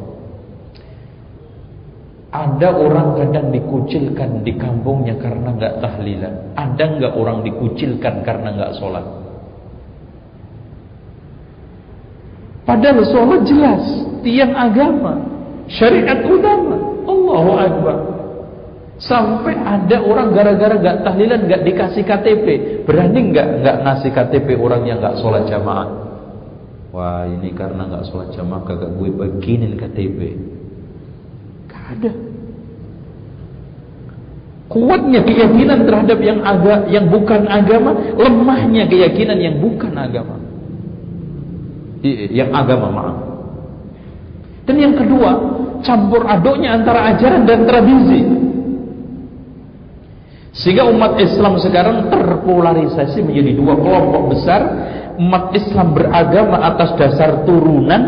Ada 2.30 2.70
orang 2.78 3.18
kadang 3.18 3.50
dikucilkan 3.50 4.46
di 4.46 4.54
kampungnya 4.54 5.18
karena 5.18 5.50
nggak 5.54 5.74
tahlilan. 5.82 6.34
Ada 6.54 6.84
nggak 6.98 7.12
orang 7.18 7.42
dikucilkan 7.42 8.22
karena 8.22 8.48
nggak 8.54 8.72
sholat? 8.78 9.06
Padahal 12.66 13.02
sholat 13.02 13.42
jelas, 13.50 13.82
tiang 14.22 14.54
agama 14.54 15.30
syariat 15.70 16.20
utama 16.26 16.76
Allahu 17.06 17.52
Akbar 17.56 17.96
sampai 19.00 19.56
ada 19.56 19.96
orang 20.04 20.34
gara-gara 20.36 20.76
gak 20.76 20.98
tahlilan 21.06 21.48
gak 21.48 21.62
dikasih 21.64 22.04
KTP 22.04 22.46
berani 22.84 23.32
gak 23.32 23.64
gak 23.64 23.76
ngasih 23.80 24.10
KTP 24.12 24.48
orang 24.60 24.84
yang 24.84 25.00
gak 25.00 25.16
sholat 25.24 25.48
jamaah 25.48 26.09
wah 26.90 27.26
ini 27.26 27.54
karena 27.54 27.86
gak 27.86 28.10
sholat 28.10 28.34
jamaah 28.34 28.62
kagak 28.66 28.90
gue 28.94 29.08
beginin 29.10 29.78
KTP 29.78 30.18
gak 31.70 31.84
ada 31.98 32.12
kuatnya 34.70 35.20
keyakinan 35.26 35.82
terhadap 35.82 36.18
yang 36.22 36.38
aga, 36.46 36.86
yang 36.86 37.10
bukan 37.10 37.42
agama 37.50 37.90
lemahnya 38.14 38.86
keyakinan 38.86 39.38
yang 39.38 39.56
bukan 39.58 39.94
agama 39.96 40.38
yang 42.06 42.50
agama 42.54 42.88
maaf 42.90 43.30
dan 44.70 44.76
yang 44.78 44.94
kedua, 44.94 45.30
campur 45.82 46.22
aduknya 46.30 46.78
antara 46.78 47.10
ajaran 47.10 47.42
dan 47.42 47.66
tradisi. 47.66 48.22
Sehingga 50.54 50.86
umat 50.86 51.18
Islam 51.18 51.58
sekarang 51.58 52.06
terpolarisasi 52.06 53.18
menjadi 53.18 53.50
dua 53.58 53.74
kelompok 53.74 54.22
besar. 54.30 54.62
Umat 55.20 55.52
Islam 55.52 55.92
beragama 55.92 56.64
atas 56.64 56.96
dasar 56.96 57.44
turunan, 57.44 58.02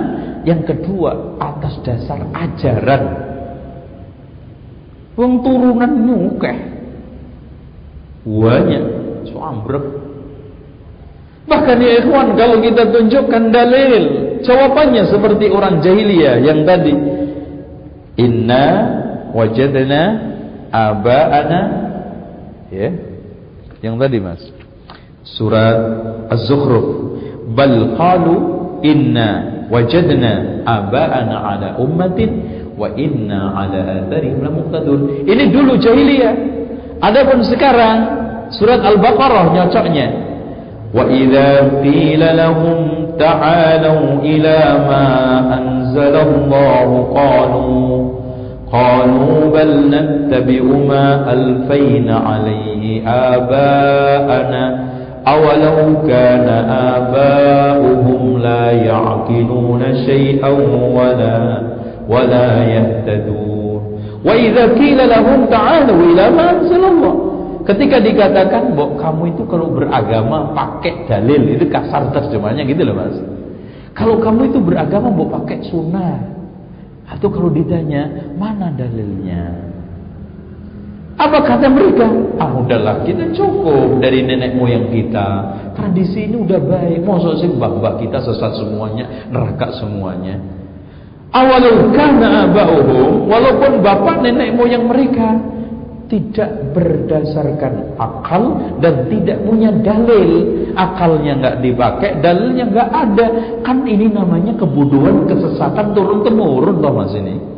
yang 0.49 0.65
kedua 0.65 1.37
atas 1.37 1.77
dasar 1.85 2.25
ajaran. 2.33 3.05
Wong 5.21 5.45
turunan 5.45 5.93
nyukeh. 5.93 6.57
Banyak, 8.25 8.85
so 9.29 9.37
Bahkan 11.43 11.77
ya 11.85 11.93
ikhwan 12.01 12.33
kalau 12.39 12.63
kita 12.65 12.87
tunjukkan 12.89 13.51
dalil 13.51 14.23
Jawabannya 14.43 15.07
seperti 15.07 15.47
orang 15.49 15.79
jahiliyah 15.79 16.43
yang 16.43 16.67
tadi. 16.67 16.95
Inna 18.19 18.67
wajadna 19.31 20.03
aba'ana. 20.75 21.61
Ya. 22.75 22.91
Yang 23.83 23.95
tadi 23.99 24.19
mas 24.19 24.43
Surat 25.23 25.79
Az-Zukhruf 26.31 26.87
Bal 27.53 27.95
qalu 27.99 28.35
inna 28.83 29.29
wajadna 29.71 30.65
aba'ana 30.67 31.37
ala 31.55 31.69
ummatin 31.79 32.31
Wa 32.75 32.91
inna 32.99 33.55
ala 33.55 34.07
atharihim 34.07 34.43
lamuqtadun 34.43 35.27
Ini 35.27 35.45
dulu 35.55 35.79
jahiliyah 35.79 36.35
Adapun 37.03 37.43
sekarang 37.47 37.99
Surat 38.53 38.83
Al-Baqarah 38.85 39.55
nyocoknya 39.55 40.33
وإذا 40.95 41.81
قيل 41.83 42.37
لهم 42.37 43.07
تعالوا 43.19 44.21
إلى 44.23 44.59
ما 44.89 45.09
أنزل 45.59 46.17
الله 46.17 46.89
قالوا 47.15 48.09
قالوا 48.73 49.51
بل 49.55 49.71
نتبع 49.91 50.63
ما 50.89 51.33
ألفينا 51.33 52.17
عليه 52.17 53.09
آباءنا 53.09 54.92
أولو 55.28 56.08
كان 56.08 56.48
آباؤهم 56.96 58.40
لا 58.40 58.72
يعقلون 58.72 59.84
شيئا 60.06 60.52
ولا 60.98 61.62
ولا 62.10 62.48
يهتدون 62.64 63.82
وإذا 64.26 64.64
قيل 64.74 65.10
لهم 65.10 65.46
تعالوا 65.46 66.00
إلى 66.14 66.24
ما 66.30 66.46
أنزل 66.52 66.84
الله 66.84 67.16
Ketika 67.68 68.00
dikatakan 68.00 68.80
bahwa 68.80 68.96
kamu 68.96 69.36
itu 69.36 69.44
kalau 69.44 69.68
beragama 69.76 70.56
pakai 70.56 71.04
dalil 71.04 71.52
itu 71.52 71.68
kasar 71.68 72.16
terjemahnya 72.16 72.64
gitu 72.64 72.80
loh 72.88 72.96
mas. 72.96 73.20
Kalau 73.92 74.24
kamu 74.24 74.56
itu 74.56 74.64
beragama 74.64 75.12
mau 75.12 75.28
pakai 75.28 75.68
sunnah 75.68 76.16
atau 77.12 77.28
kalau 77.28 77.52
ditanya 77.52 78.32
mana 78.40 78.72
dalilnya? 78.72 79.68
Apa 81.23 81.39
kata 81.47 81.71
mereka? 81.71 82.11
Ah 82.43 82.51
udahlah 82.51 83.07
kita 83.07 83.31
cukup 83.31 84.03
dari 84.03 84.27
nenek 84.27 84.59
moyang 84.59 84.91
kita. 84.91 85.55
Tradisi 85.79 86.27
ini 86.27 86.43
udah 86.43 86.59
baik. 86.59 87.07
Masa 87.07 87.39
sih 87.39 87.47
mbak-mbak 87.47 88.03
kita 88.03 88.19
sesat 88.27 88.59
semuanya, 88.59 89.31
neraka 89.31 89.71
semuanya. 89.79 90.43
Awalau 91.31 91.95
kana 91.95 92.51
abauhum, 92.51 93.31
walaupun 93.31 93.81
bapak 93.81 94.19
nenek 94.27 94.51
moyang 94.53 94.85
mereka 94.91 95.39
tidak 96.11 96.77
berdasarkan 96.77 97.97
akal 97.97 98.77
dan 98.85 99.09
tidak 99.09 99.41
punya 99.49 99.73
dalil 99.81 100.61
akalnya 100.77 101.41
nggak 101.41 101.57
dipakai 101.65 102.21
dalilnya 102.21 102.69
nggak 102.69 102.91
ada 102.93 103.27
kan 103.65 103.81
ini 103.89 104.13
namanya 104.13 104.53
kebodohan 104.61 105.25
kesesatan 105.25 105.97
turun 105.97 106.21
temurun 106.21 106.85
toh 106.85 106.93
mas 106.93 107.17
ini 107.17 107.52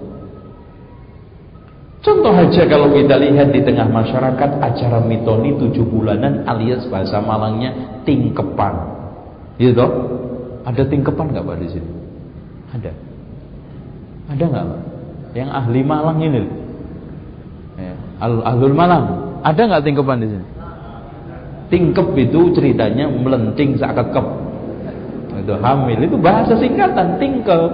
contoh 2.04 2.34
aja 2.36 2.62
kalau 2.68 2.92
kita 2.92 3.16
lihat 3.16 3.48
di 3.50 3.64
tengah 3.64 3.88
masyarakat 3.88 4.50
acara 4.60 5.00
mitoni 5.00 5.56
tujuh 5.56 5.88
bulanan 5.88 6.44
alias 6.44 6.84
bahasa 6.92 7.18
Malangnya 7.24 8.04
tingkepan 8.04 8.74
gitu 9.56 9.72
toh 9.72 9.90
ada 10.68 10.82
tingkepan 10.84 11.32
nggak 11.32 11.44
pak 11.48 11.56
di 11.64 11.68
sini 11.72 11.90
ada 12.76 12.92
ada 14.28 14.44
nggak 14.44 14.64
pak 14.68 14.80
yang 15.34 15.50
ahli 15.50 15.80
Malang 15.82 16.20
ini 16.20 16.64
Ahlul 18.24 18.76
malam. 18.76 19.36
Ada 19.44 19.60
nggak 19.68 19.84
tingkepan 19.84 20.18
di 20.22 20.28
sini? 20.30 20.46
Tingkep 21.68 22.08
itu 22.16 22.40
ceritanya 22.54 23.10
melenting 23.10 23.76
saat 23.76 23.98
kekep. 23.98 24.26
Itu 25.44 25.58
hamil 25.60 25.98
itu 26.06 26.16
bahasa 26.16 26.56
singkatan 26.56 27.20
tingkep. 27.20 27.72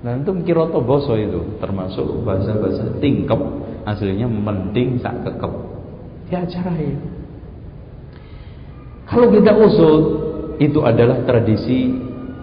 Dan 0.00 0.24
itu 0.24 0.32
kiroto 0.48 0.80
boso 0.80 1.12
itu 1.12 1.60
termasuk 1.60 2.24
bahasa-bahasa 2.24 2.96
tingkep 3.04 3.40
aslinya 3.84 4.28
melenting 4.28 4.96
saat 4.96 5.20
kekep. 5.24 5.52
Ya 6.32 6.46
ya. 6.48 6.96
Kalau 9.10 9.28
kita 9.28 9.52
usul 9.58 9.96
itu 10.62 10.80
adalah 10.86 11.26
tradisi 11.26 11.90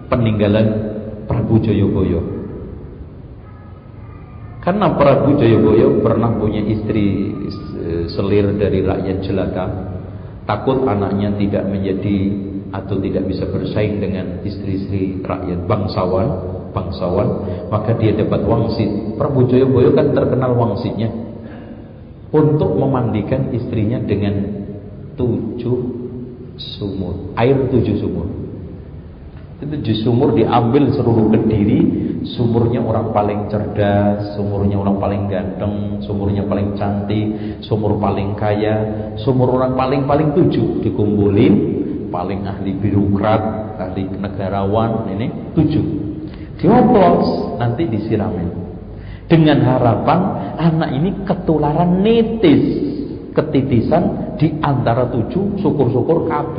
peninggalan 0.06 0.66
Prabu 1.24 1.58
Joyoboyo. 1.58 2.20
Karena 4.60 4.92
Prabu 4.92 5.40
Jayabaya 5.40 5.88
pernah 6.04 6.34
punya 6.36 6.60
istri 6.60 7.32
selir 8.12 8.52
dari 8.60 8.84
rakyat 8.84 9.18
jelata, 9.24 9.64
takut 10.44 10.84
anaknya 10.84 11.32
tidak 11.40 11.64
menjadi 11.72 12.18
atau 12.68 13.00
tidak 13.00 13.24
bisa 13.32 13.48
bersaing 13.48 13.96
dengan 13.96 14.44
istri-istri 14.44 15.24
rakyat 15.24 15.64
bangsawan, 15.64 16.57
bangsawan, 16.70 17.28
maka 17.72 17.96
dia 17.96 18.14
dapat 18.14 18.40
wangsit. 18.44 19.16
Prabu 19.16 19.46
Jayabaya 19.48 19.90
kan 19.94 20.12
terkenal 20.14 20.52
wangsitnya 20.54 21.08
untuk 22.28 22.76
memandikan 22.76 23.50
istrinya 23.56 23.98
dengan 24.04 24.44
tujuh 25.16 25.78
sumur, 26.78 27.32
air 27.38 27.56
tujuh 27.72 27.96
sumur. 27.98 28.26
Itu 29.58 29.74
tujuh 29.74 29.96
sumur 30.06 30.38
diambil 30.38 30.94
seluruh 30.94 31.34
kediri 31.34 32.08
sumurnya 32.34 32.82
orang 32.82 33.14
paling 33.14 33.46
cerdas, 33.46 34.34
sumurnya 34.34 34.78
orang 34.78 34.98
paling 34.98 35.22
ganteng, 35.30 36.02
sumurnya 36.02 36.42
paling 36.46 36.74
cantik, 36.74 37.26
sumur 37.62 37.98
paling 38.02 38.34
kaya, 38.34 38.76
sumur 39.22 39.54
orang 39.54 39.78
paling-paling 39.78 40.34
tujuh 40.34 40.82
dikumpulin, 40.82 41.54
paling 42.10 42.42
ahli 42.46 42.74
birokrat, 42.74 43.42
ahli 43.78 44.06
negarawan, 44.18 45.10
ini 45.14 45.26
tujuh. 45.54 46.07
Dioplos, 46.58 47.58
nanti 47.58 47.86
disiramin. 47.86 48.68
dengan 49.28 49.60
harapan 49.60 50.20
anak 50.56 50.90
ini 50.96 51.10
ketularan 51.28 52.00
nitis. 52.00 52.88
Ketitisan 53.36 54.34
di 54.40 54.50
antara 54.58 55.06
tujuh 55.12 55.62
syukur-syukur 55.62 56.26
KB 56.26 56.58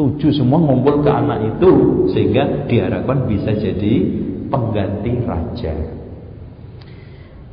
tujuh 0.00 0.32
semua 0.32 0.56
ngumpul 0.56 1.04
ke 1.04 1.10
anak 1.12 1.56
itu 1.56 1.70
sehingga 2.16 2.64
diharapkan 2.64 3.28
bisa 3.28 3.52
jadi 3.52 3.94
pengganti 4.48 5.12
raja. 5.28 5.74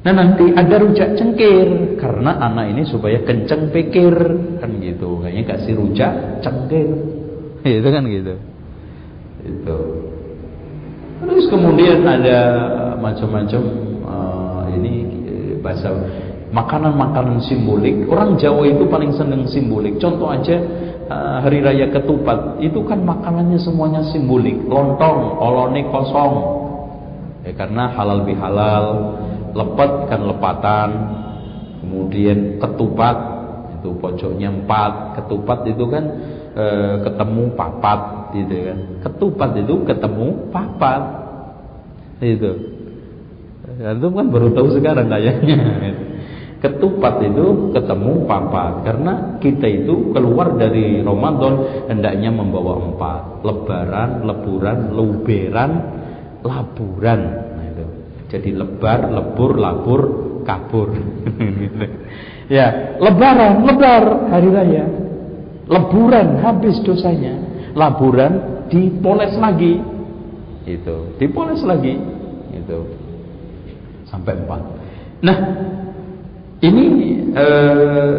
Nah 0.07 0.13
nanti 0.15 0.55
ada 0.55 0.75
rujak 0.79 1.19
cengkir 1.19 1.99
karena 1.99 2.39
anak 2.39 2.71
ini 2.71 2.87
supaya 2.87 3.19
kenceng 3.27 3.67
pikir. 3.75 4.15
Kan 4.63 4.79
gitu 4.79 5.19
kayaknya 5.19 5.43
kasih 5.43 5.73
rujak 5.75 6.39
cengkir. 6.39 6.89
Itu 7.83 7.89
kan 7.91 8.03
gitu. 8.07 8.33
Itu 9.43 9.77
terus 11.37 11.53
kemudian 11.53 12.01
ada 12.01 12.39
macam-macam 12.97 13.61
uh, 14.09 14.65
ini 14.73 15.05
eh, 15.05 15.53
bahasa 15.61 15.93
makanan-makanan 16.49 17.45
simbolik. 17.45 18.09
Orang 18.09 18.41
Jawa 18.41 18.65
itu 18.65 18.89
paling 18.89 19.13
seneng 19.13 19.45
simbolik. 19.45 20.01
Contoh 20.01 20.33
aja 20.33 20.57
uh, 21.05 21.37
hari 21.45 21.61
raya 21.61 21.93
ketupat. 21.93 22.57
Itu 22.57 22.81
kan 22.89 23.05
makanannya 23.05 23.61
semuanya 23.61 24.01
simbolik. 24.09 24.57
Lontong 24.65 25.37
olone 25.37 25.85
kosong. 25.93 26.33
Ya 27.45 27.53
karena 27.53 27.93
halal 27.93 28.25
bihalal 28.25 28.85
lepet 29.53 29.91
kan 30.09 30.21
lepatan. 30.25 30.89
Kemudian 31.85 32.57
ketupat 32.57 33.17
itu 33.77 33.93
pojoknya 33.93 34.49
empat. 34.49 35.21
Ketupat 35.21 35.69
itu 35.69 35.85
kan 35.85 36.03
e, 36.57 36.65
ketemu 37.05 37.53
papat 37.53 38.33
gitu 38.33 38.55
kan. 38.73 38.77
Ketupat 39.05 39.49
itu 39.61 39.85
ketemu 39.85 40.49
papat 40.49 41.26
itu. 42.21 42.51
Itu 43.77 44.07
kan 44.09 44.25
baru 44.31 44.47
tahu 44.55 44.67
sekarang 44.79 45.11
kayaknya. 45.11 45.57
Ketupat 46.57 47.21
itu 47.21 47.69
ketemu 47.75 48.25
papat. 48.25 48.73
Karena 48.81 49.13
kita 49.37 49.67
itu 49.69 50.09
keluar 50.15 50.57
dari 50.57 51.03
Ramadan 51.05 51.85
hendaknya 51.85 52.33
membawa 52.33 52.81
empat. 52.81 53.45
Lebaran 53.45 54.25
leburan 54.25 54.79
luberan 54.95 55.71
laburan. 56.41 57.19
Nah 57.53 57.65
itu. 57.69 57.85
Jadi 58.33 58.49
lebar 58.57 58.99
lebur 59.13 59.51
labur 59.59 60.01
kabur. 60.47 60.89
Ya 62.47 62.95
lebaran 63.03 63.67
lebar 63.67 64.31
hari 64.31 64.47
raya. 64.47 64.87
Leburan 65.67 66.39
habis 66.39 66.79
dosanya. 66.79 67.35
Laburan 67.75 68.63
dipoles 68.71 69.35
lagi 69.35 69.83
itu 70.67 71.15
dipoles 71.15 71.63
lagi 71.63 71.95
itu 72.51 72.79
sampai 74.11 74.35
empat 74.43 74.61
nah 75.23 75.37
ini 76.61 76.85
eh, 77.37 78.17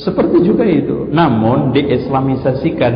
seperti 0.00 0.42
juga 0.48 0.64
itu. 0.64 1.06
Namun 1.12 1.76
diislamisasikan 1.76 2.92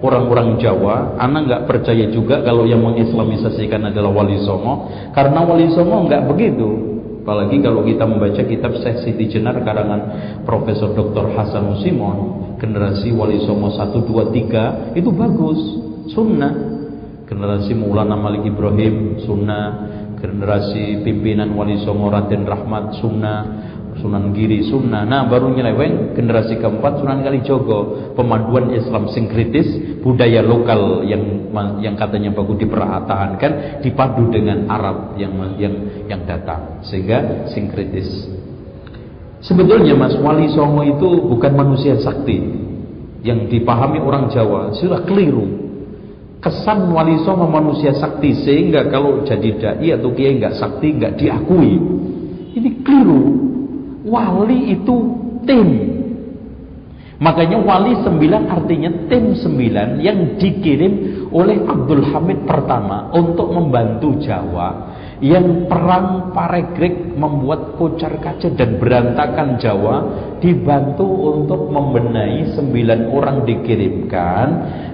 orang-orang 0.00 0.56
Jawa, 0.58 1.20
anak 1.20 1.42
nggak 1.46 1.62
percaya 1.68 2.08
juga 2.08 2.40
kalau 2.42 2.64
yang 2.64 2.80
mengislamisasikan 2.80 3.92
adalah 3.92 4.10
Wali 4.10 4.40
Songo, 4.42 4.88
karena 5.12 5.44
Wali 5.44 5.68
Songo 5.76 6.08
nggak 6.08 6.24
begitu. 6.30 6.68
Apalagi 7.28 7.60
kalau 7.60 7.84
kita 7.84 8.08
membaca 8.08 8.40
kitab 8.40 8.72
Syekh 8.80 9.04
Siti 9.04 9.28
Jenar 9.28 9.60
karangan 9.60 10.00
Profesor 10.48 10.96
Dr. 10.96 11.36
Hasan 11.36 11.76
Simon, 11.84 12.56
generasi 12.56 13.12
Wali 13.12 13.44
Songo 13.44 13.68
1 13.68 13.92
2 14.00 14.32
3 14.32 14.96
itu 14.96 15.10
bagus, 15.12 15.60
sunnah. 16.08 16.77
Generasi 17.28 17.76
Maulana 17.76 18.16
Malik 18.16 18.48
Ibrahim 18.48 19.20
sunnah, 19.20 19.64
generasi 20.16 21.04
pimpinan 21.04 21.52
Wali 21.52 21.76
Songo 21.84 22.08
Raden 22.08 22.48
Rahmat 22.48 22.96
sunnah, 23.04 23.40
Sunan 23.98 24.30
Giri 24.30 24.62
Sunnah. 24.70 25.02
Nah, 25.04 25.26
baru 25.26 25.50
nyeleweng 25.52 26.14
generasi 26.14 26.56
keempat 26.56 27.02
Sunan 27.02 27.20
Kalijogo, 27.20 28.14
pemaduan 28.14 28.70
Islam 28.72 29.10
sinkritis, 29.10 30.00
budaya 30.00 30.40
lokal 30.40 31.02
yang 31.04 31.50
yang 31.82 31.98
katanya 31.98 32.30
bagus 32.30 32.62
dipertahankan 32.62 33.82
dipadu 33.82 34.30
dengan 34.30 34.70
Arab 34.70 35.18
yang 35.18 35.34
yang 35.58 35.74
yang 36.06 36.22
datang 36.24 36.80
sehingga 36.86 37.50
sinkritis. 37.50 38.06
Sebetulnya 39.42 39.94
Mas 39.94 40.14
Wali 40.18 40.50
Songo 40.50 40.82
itu 40.82 41.08
bukan 41.30 41.52
manusia 41.54 41.98
sakti 41.98 42.38
yang 43.22 43.50
dipahami 43.50 43.98
orang 43.98 44.30
Jawa 44.30 44.74
sudah 44.78 45.02
keliru. 45.06 45.57
Kesan 46.38 46.94
Wali 46.94 47.18
Songo 47.26 47.50
manusia 47.50 47.90
sakti 47.98 48.30
sehingga 48.46 48.86
kalau 48.86 49.26
jadi 49.26 49.50
dai 49.58 49.88
atau 49.90 50.14
kiai 50.14 50.38
nggak 50.38 50.54
sakti 50.54 50.94
nggak 50.94 51.18
diakui. 51.18 51.72
Ini 52.54 52.70
keliru 52.86 53.22
Wali 54.06 54.72
itu 54.78 54.96
tim. 55.42 55.68
Makanya 57.18 57.58
wali 57.58 57.98
sembilan 57.98 58.46
artinya 58.46 58.90
tim 59.10 59.34
sembilan 59.34 59.98
yang 59.98 60.38
dikirim 60.38 61.26
oleh 61.34 61.66
Abdul 61.66 62.06
Hamid 62.14 62.46
pertama 62.46 63.10
untuk 63.10 63.50
membantu 63.50 64.22
Jawa 64.22 64.94
yang 65.18 65.66
perang 65.66 66.30
Paregrek 66.30 67.18
membuat 67.18 67.74
kocar 67.74 68.22
kacir 68.22 68.54
dan 68.54 68.78
berantakan 68.78 69.58
Jawa 69.58 69.96
dibantu 70.38 71.02
untuk 71.34 71.66
membenahi 71.74 72.54
sembilan 72.54 73.10
orang 73.10 73.42
dikirimkan. 73.42 74.46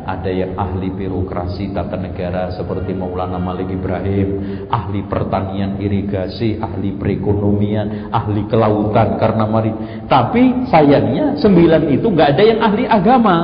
Ada 0.05 0.29
yang 0.29 0.53
ahli 0.57 0.93
birokrasi 0.93 1.73
tata 1.73 1.97
negara 1.97 2.53
seperti 2.53 2.93
Maulana 2.93 3.41
Malik 3.41 3.73
Ibrahim 3.73 4.29
ahli 4.69 5.01
pertanian 5.09 5.81
irigasi 5.81 6.61
ahli 6.61 6.93
perekonomian 6.97 8.13
ahli 8.13 8.45
kelautan 8.49 9.17
karena 9.17 9.45
mari. 9.49 9.73
Tapi 10.09 10.69
sayangnya 10.69 11.41
sembilan 11.41 11.89
itu 11.89 12.07
nggak 12.09 12.29
ada 12.37 12.43
yang 12.45 12.61
ahli 12.61 12.85
agama 12.85 13.37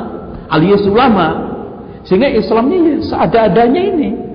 alias 0.52 0.84
ulama. 0.88 1.48
Sehingga 2.04 2.32
Islamnya 2.32 2.78
ya 2.80 2.96
seada-adanya 3.04 3.82
ini 3.84 4.29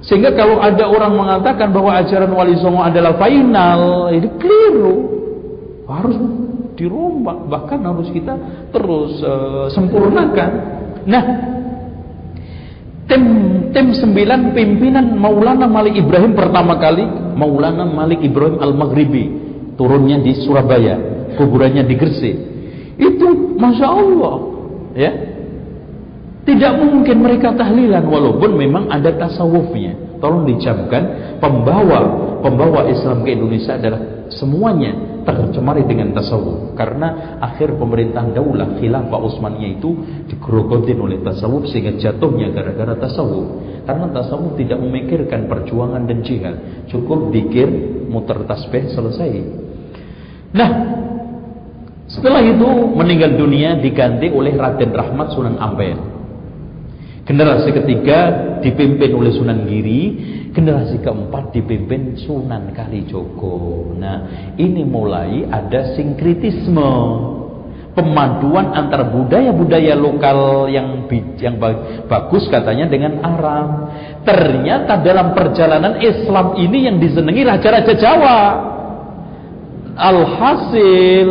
sehingga 0.00 0.32
kalau 0.32 0.64
ada 0.64 0.88
orang 0.88 1.12
mengatakan 1.12 1.68
bahwa 1.68 1.92
ajaran 2.00 2.32
Wali 2.32 2.56
Songo 2.56 2.80
adalah 2.80 3.20
final, 3.20 4.08
itu 4.16 4.28
keliru. 4.40 4.96
Harus 5.84 6.16
dirombak, 6.78 7.44
bahkan 7.52 7.84
harus 7.84 8.08
kita 8.08 8.32
terus 8.72 9.20
uh, 9.20 9.68
sempurnakan. 9.68 10.50
Nah, 11.04 11.24
tim 13.04 13.22
tim 13.76 13.92
sembilan 13.92 14.56
pimpinan 14.56 15.20
Maulana 15.20 15.68
Malik 15.68 16.00
Ibrahim 16.00 16.32
pertama 16.32 16.80
kali 16.80 17.04
Maulana 17.36 17.84
Malik 17.84 18.24
Ibrahim 18.24 18.56
Al-Maghribi 18.56 19.24
turunnya 19.76 20.16
di 20.24 20.32
Surabaya, 20.40 20.96
kuburannya 21.36 21.84
di 21.84 21.94
Gresik. 21.98 22.36
Itu 22.96 23.56
masya 23.60 23.88
Allah, 23.88 24.36
ya 24.96 25.29
tidak 26.50 26.82
mungkin 26.82 27.22
mereka 27.22 27.54
tahlilan 27.54 28.02
walaupun 28.10 28.58
memang 28.58 28.90
ada 28.90 29.14
tasawufnya. 29.14 30.18
Tolong 30.18 30.50
dicamkan 30.50 31.38
pembawa 31.38 32.00
pembawa 32.42 32.90
Islam 32.90 33.22
ke 33.22 33.38
Indonesia 33.38 33.78
adalah 33.78 34.26
semuanya 34.34 35.22
tercemari 35.22 35.86
dengan 35.86 36.10
tasawuf. 36.10 36.74
Karena 36.74 37.38
akhir 37.38 37.78
pemerintahan 37.78 38.34
daulah 38.34 38.82
khilafah 38.82 39.20
Utsmaniyah 39.30 39.78
itu 39.78 39.90
digerogotin 40.26 40.98
oleh 40.98 41.22
tasawuf 41.22 41.70
sehingga 41.70 41.94
jatuhnya 41.94 42.50
gara-gara 42.50 42.98
tasawuf. 42.98 43.46
Karena 43.86 44.10
tasawuf 44.10 44.58
tidak 44.58 44.82
memikirkan 44.82 45.46
perjuangan 45.46 46.02
dan 46.04 46.18
jihad. 46.26 46.56
Cukup 46.90 47.30
dikir 47.30 47.70
muter 48.10 48.42
tasbih 48.44 48.90
selesai. 48.90 49.30
Nah 50.50 50.70
setelah 52.10 52.42
itu 52.42 52.66
meninggal 52.98 53.38
dunia 53.38 53.78
diganti 53.78 54.34
oleh 54.34 54.58
Raden 54.58 54.90
Rahmat 54.90 55.30
Sunan 55.30 55.62
Ampel 55.62 56.19
Generasi 57.30 57.70
ketiga 57.70 58.18
dipimpin 58.58 59.14
oleh 59.14 59.30
Sunan 59.30 59.62
Giri, 59.62 60.02
generasi 60.50 60.98
keempat 60.98 61.54
dipimpin 61.54 62.18
Sunan 62.18 62.74
Kalijogo. 62.74 63.94
Nah, 63.94 64.50
ini 64.58 64.82
mulai 64.82 65.46
ada 65.46 65.94
sinkritisme 65.94 66.90
pemaduan 67.94 68.74
antara 68.74 69.06
budaya-budaya 69.06 69.94
lokal 69.94 70.66
yang 70.74 71.06
yang 71.38 71.54
bagus 72.10 72.50
katanya 72.50 72.90
dengan 72.90 73.22
Arab. 73.22 73.94
Ternyata 74.26 74.98
dalam 74.98 75.30
perjalanan 75.30 76.02
Islam 76.02 76.58
ini 76.58 76.90
yang 76.90 76.98
disenangi 76.98 77.46
raja-raja 77.46 77.94
Jawa. 77.94 78.38
Alhasil 79.94 81.28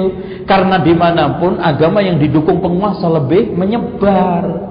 karena 0.47 0.79
di 0.79 0.95
mana 0.95 1.43
pun 1.43 1.59
agama 1.59 1.99
yang 1.99 2.15
didukung 2.23 2.63
penguasa 2.63 3.11
lebih 3.11 3.51
menyebar. 3.51 4.68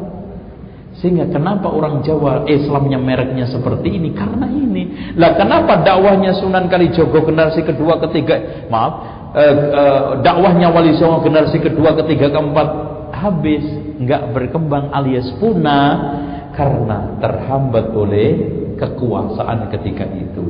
Sehingga 0.98 1.30
kenapa 1.30 1.70
orang 1.70 2.02
Jawa 2.02 2.42
Islamnya 2.50 2.98
mereknya 2.98 3.46
seperti 3.46 3.86
ini? 3.86 4.10
Karena 4.10 4.50
ini. 4.50 5.14
Lah 5.14 5.38
kenapa 5.38 5.86
dakwahnya 5.86 6.34
Sunan 6.42 6.66
Kalijogo 6.66 7.22
generasi 7.22 7.62
kedua, 7.62 8.02
ketiga, 8.02 8.66
maaf, 8.66 8.94
eh, 9.38 9.54
eh, 9.54 10.02
dakwahnya 10.26 10.74
Wali 10.74 10.98
Songo 10.98 11.22
generasi 11.22 11.62
kedua, 11.62 11.94
ketiga, 12.02 12.34
keempat 12.34 12.68
habis, 13.14 13.62
nggak 14.02 14.34
berkembang 14.34 14.90
alias 14.90 15.30
punah 15.38 15.94
karena 16.58 17.14
terhambat 17.22 17.94
oleh 17.94 18.30
kekuasaan 18.74 19.70
ketika 19.70 20.02
itu. 20.10 20.46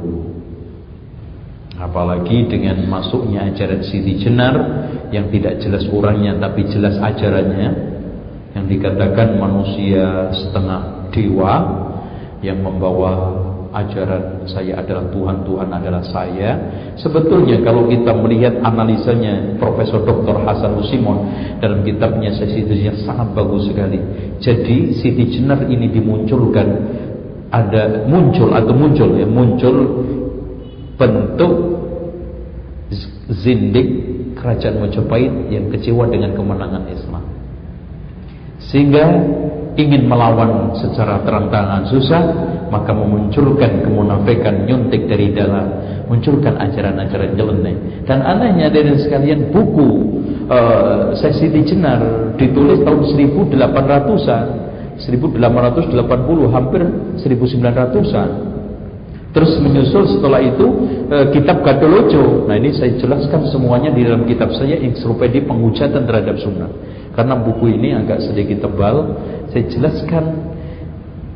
Apalagi 1.76 2.48
dengan 2.50 2.88
masuknya 2.90 3.52
ajaran 3.52 3.84
Siti 3.86 4.18
Jenar 4.18 4.56
yang 5.14 5.30
tidak 5.30 5.62
jelas 5.62 5.86
orangnya 5.92 6.34
tapi 6.40 6.66
jelas 6.66 6.98
ajarannya 6.98 7.97
yang 8.56 8.64
dikatakan 8.64 9.36
manusia 9.36 10.32
setengah 10.32 11.10
dewa 11.12 11.54
yang 12.40 12.62
membawa 12.62 13.44
ajaran 13.74 14.48
saya 14.48 14.80
adalah 14.80 15.12
Tuhan, 15.12 15.44
Tuhan 15.44 15.68
adalah 15.68 16.02
saya. 16.08 16.50
Sebetulnya 16.96 17.60
kalau 17.60 17.84
kita 17.84 18.16
melihat 18.16 18.56
analisanya 18.64 19.58
Profesor 19.60 20.02
Dr. 20.08 20.40
Hasan 20.40 20.80
Usimon 20.80 21.28
dalam 21.60 21.84
kitabnya 21.84 22.32
sesi 22.32 22.64
itu 22.64 22.74
sangat 23.04 23.36
bagus 23.36 23.68
sekali. 23.68 24.00
Jadi 24.40 24.96
Siti 24.96 25.24
Jenar 25.36 25.68
ini 25.68 25.92
dimunculkan 25.92 26.68
ada 27.48 28.04
muncul 28.08 28.52
atau 28.52 28.74
muncul 28.76 29.08
ya 29.16 29.24
muncul 29.24 29.76
bentuk 31.00 31.52
zindik 33.40 33.88
kerajaan 34.36 34.84
Majapahit 34.84 35.32
yang 35.48 35.72
kecewa 35.72 36.08
dengan 36.12 36.36
kemenangan 36.36 36.84
Islam 36.92 37.24
sehingga 38.58 39.06
ingin 39.78 40.10
melawan 40.10 40.74
secara 40.74 41.22
terang-terangan 41.22 41.86
susah 41.86 42.22
maka 42.68 42.90
memunculkan 42.90 43.86
kemunafikan 43.86 44.66
nyuntik 44.66 45.06
dari 45.06 45.30
dalam 45.30 45.70
munculkan 46.10 46.58
ajaran-ajaran 46.58 47.38
nyeleneh 47.38 48.02
dan 48.04 48.20
anehnya 48.26 48.68
dari 48.68 48.98
sekalian 48.98 49.54
buku 49.54 49.88
uh, 50.50 51.14
sesi 51.14 51.46
di 51.48 51.62
Jenar 51.62 52.34
ditulis 52.34 52.82
tahun 52.82 53.00
1800-an 53.06 54.46
1880 54.98 55.94
hampir 56.50 56.82
1900-an 57.22 58.30
Terus 59.28 59.60
menyusul 59.60 60.08
setelah 60.08 60.40
itu 60.40 60.66
e, 61.06 61.16
kitab 61.36 61.60
Gatolojo. 61.60 62.48
Nah 62.48 62.56
ini 62.56 62.72
saya 62.72 62.96
jelaskan 62.96 63.44
semuanya 63.52 63.92
di 63.92 64.00
dalam 64.00 64.24
kitab 64.24 64.48
saya 64.56 64.80
Ensiklopedia 64.80 65.44
Penghujatan 65.44 66.08
Terhadap 66.08 66.40
Sunnah. 66.40 66.70
Karena 67.18 67.34
buku 67.34 67.66
ini 67.66 67.98
agak 67.98 68.30
sedikit 68.30 68.62
tebal, 68.70 69.18
saya 69.50 69.66
jelaskan 69.66 70.54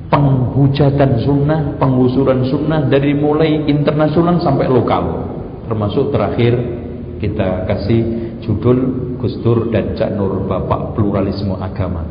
penghujatan 0.06 1.26
sunnah, 1.26 1.74
penggusuran 1.82 2.46
sunnah 2.46 2.86
dari 2.86 3.18
mulai 3.18 3.66
internasional 3.66 4.38
sampai 4.38 4.70
lokal. 4.70 5.26
Termasuk 5.66 6.14
terakhir 6.14 6.54
kita 7.18 7.66
kasih 7.66 8.00
judul 8.46 8.78
Gustur 9.18 9.74
dan 9.74 9.98
Cak 9.98 10.14
Nur 10.14 10.46
Bapak 10.46 10.94
Pluralisme 10.94 11.58
Agama. 11.58 12.06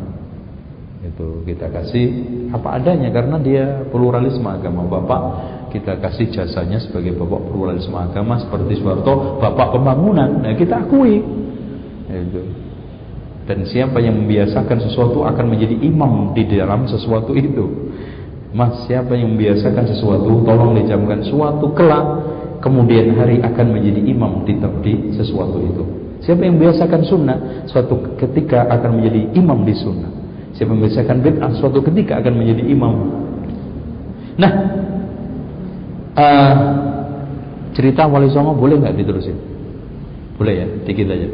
Itu 1.07 1.47
kita 1.47 1.71
kasih 1.71 2.05
apa 2.51 2.75
adanya 2.75 3.07
karena 3.07 3.39
dia 3.39 3.87
pluralisme 3.87 4.51
agama 4.51 4.83
Bapak 4.83 5.21
kita 5.71 5.95
kasih 6.03 6.27
jasanya 6.35 6.83
sebagai 6.83 7.15
bapak 7.15 7.47
pluralisme 7.47 7.95
agama 7.95 8.35
seperti 8.43 8.83
Soeharto, 8.83 9.39
bapak 9.39 9.79
pembangunan. 9.79 10.43
Nah, 10.43 10.53
kita 10.59 10.83
akui. 10.83 11.23
Itu. 12.11 12.50
Dan 13.49 13.65
siapa 13.65 13.97
yang 13.97 14.21
membiasakan 14.21 14.77
sesuatu 14.85 15.25
akan 15.25 15.45
menjadi 15.49 15.75
imam 15.81 16.31
di 16.37 16.45
dalam 16.45 16.85
sesuatu 16.85 17.33
itu. 17.33 17.93
Mas, 18.51 18.85
siapa 18.85 19.15
yang 19.15 19.33
membiasakan 19.33 19.87
sesuatu, 19.87 20.43
tolong 20.43 20.75
dijamkan 20.75 21.23
suatu 21.23 21.71
kelak 21.71 22.05
kemudian 22.61 23.17
hari 23.17 23.41
akan 23.41 23.73
menjadi 23.73 24.01
imam 24.05 24.45
di, 24.45 24.53
di 24.85 24.93
sesuatu 25.17 25.57
itu. 25.57 25.83
Siapa 26.21 26.45
yang 26.45 26.61
membiasakan 26.61 27.01
sunnah, 27.01 27.37
suatu 27.65 28.13
ketika 28.21 28.69
akan 28.69 29.01
menjadi 29.01 29.33
imam 29.33 29.65
di 29.65 29.73
sunnah. 29.73 30.11
Siapa 30.53 30.69
yang 30.69 30.85
membiasakan 30.85 31.17
bid'ah, 31.25 31.51
suatu 31.57 31.81
ketika 31.81 32.21
akan 32.21 32.33
menjadi 32.37 32.63
imam. 32.69 32.93
Nah, 34.37 34.53
uh, 36.13 36.55
cerita 37.73 38.05
Wali 38.05 38.29
Songo 38.29 38.53
boleh 38.53 38.77
nggak 38.77 38.95
diterusin? 39.01 39.37
Boleh 40.37 40.53
ya, 40.53 40.67
dikit 40.85 41.07
aja. 41.09 41.27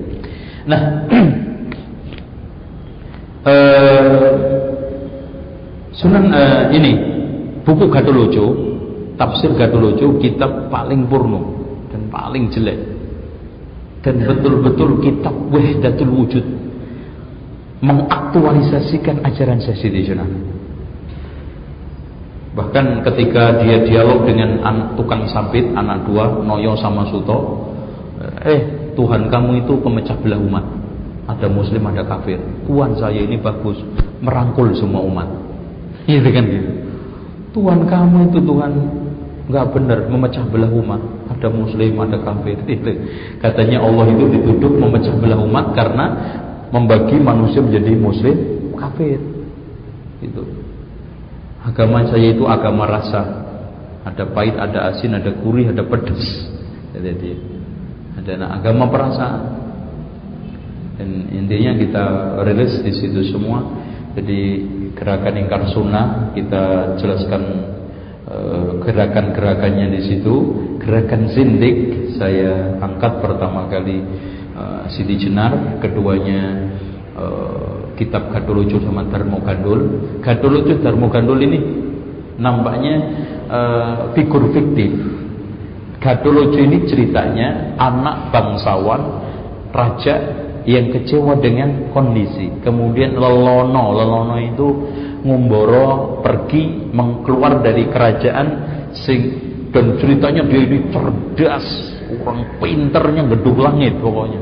Nah, 0.63 0.81
Sunan 5.97 6.29
uh, 6.29 6.69
ini 6.69 6.93
buku 7.65 7.89
Gatolojo, 7.89 8.45
tafsir 9.17 9.51
Gatolojo 9.57 10.21
kitab 10.21 10.69
paling 10.69 11.09
purno 11.09 11.41
dan 11.89 12.05
paling 12.13 12.53
jelek 12.53 12.79
dan 14.05 14.23
betul-betul 14.23 15.01
kitab 15.01 15.33
Wahdatul 15.49 16.11
Wujud 16.13 16.45
mengaktualisasikan 17.81 19.25
ajaran 19.25 19.59
Sayyidi 19.61 20.15
Bahkan 22.57 23.05
ketika 23.05 23.61
dia 23.61 23.85
dialog 23.85 24.25
dengan 24.25 24.57
tukang 24.97 25.29
sabit, 25.29 25.69
anak 25.77 26.09
dua, 26.09 26.41
Noyo 26.41 26.73
sama 26.73 27.05
Suto, 27.05 27.69
eh 28.41 28.89
Tuhan 28.97 29.29
kamu 29.29 29.61
itu 29.61 29.77
pemecah 29.77 30.17
belah 30.17 30.41
umat. 30.41 30.65
Ada 31.27 31.51
muslim, 31.51 31.83
ada 31.91 32.07
kafir. 32.07 32.39
Tuhan 32.63 32.95
saya 32.95 33.19
ini 33.19 33.35
bagus, 33.35 33.75
merangkul 34.23 34.71
semua 34.79 35.03
umat. 35.03 35.27
Iya 36.07 36.23
kan 36.23 36.45
gitu. 36.47 36.71
Tuhan 37.51 37.79
kamu 37.83 38.31
itu 38.31 38.39
Tuhan 38.47 38.71
nggak 39.51 39.65
benar 39.75 39.99
memecah 40.07 40.45
belah 40.47 40.71
umat. 40.71 41.01
Ada 41.35 41.51
muslim, 41.51 41.99
ada 41.99 42.17
kafir. 42.23 42.57
Itu 42.79 42.91
katanya 43.43 43.83
Allah 43.83 44.09
itu 44.09 44.25
dituduh 44.25 44.73
memecah 44.73 45.13
belah 45.19 45.37
umat 45.37 45.75
karena 45.77 46.05
membagi 46.71 47.19
manusia 47.19 47.59
menjadi 47.59 47.93
muslim, 47.93 48.35
kafir. 48.79 49.19
Itu. 50.23 50.41
Agama 51.67 52.07
saya 52.07 52.31
itu 52.31 52.47
agama 52.47 52.87
rasa. 52.87 53.43
Ada 54.07 54.23
pahit, 54.31 54.55
ada 54.55 54.95
asin, 54.95 55.19
ada 55.19 55.35
gurih, 55.43 55.67
ada 55.67 55.83
pedas. 55.83 56.23
Jadi 56.95 57.35
ada 58.15 58.47
agama 58.55 58.87
perasaan. 58.87 59.66
Dan 60.97 61.29
intinya 61.29 61.77
kita 61.77 62.05
rilis 62.41 62.81
di 62.81 62.89
situ 62.89 63.21
semua. 63.29 63.61
Jadi 64.17 64.65
gerakan 64.97 65.33
ingkar 65.37 65.69
sunnah 65.69 66.33
kita 66.33 66.97
jelaskan 66.97 67.41
uh, 68.25 68.81
gerakan-gerakannya 68.81 69.93
di 69.93 70.01
situ. 70.09 70.35
Gerakan 70.81 71.29
zindik 71.37 72.09
saya 72.17 72.81
angkat 72.81 73.21
pertama 73.21 73.69
kali 73.69 74.01
uh, 74.57 74.89
Siti 74.89 75.21
Jenar, 75.21 75.77
keduanya 75.77 76.73
uh, 77.13 77.93
kitab 77.93 78.33
Gadolojo 78.33 78.81
sama 78.81 79.05
Darmo 79.05 79.37
Gandul. 79.45 79.81
Gadolojo 80.25 80.81
Darmo 80.81 81.13
Gandul 81.13 81.45
ini 81.45 81.59
nampaknya 82.41 82.95
figur 84.13 84.53
fiktif. 84.53 84.93
Gadolojo 85.97 86.57
ini 86.61 86.85
ceritanya 86.85 87.73
anak 87.81 88.29
bangsawan 88.29 89.01
raja 89.73 90.46
yang 90.67 90.91
kecewa 90.91 91.39
dengan 91.39 91.89
kondisi. 91.95 92.59
Kemudian 92.59 93.15
lelono, 93.15 93.95
lelono 93.95 94.35
itu 94.35 94.67
ngumboro 95.23 96.19
pergi 96.19 96.91
mengkeluar 96.91 97.63
dari 97.63 97.87
kerajaan 97.87 98.47
sing 98.91 99.19
dan 99.71 99.95
ceritanya 99.99 100.43
dia 100.43 100.61
ini 100.63 100.91
cerdas, 100.91 101.67
orang 102.19 102.59
pinternya 102.59 103.23
gedung 103.31 103.59
langit 103.63 103.95
pokoknya. 103.99 104.41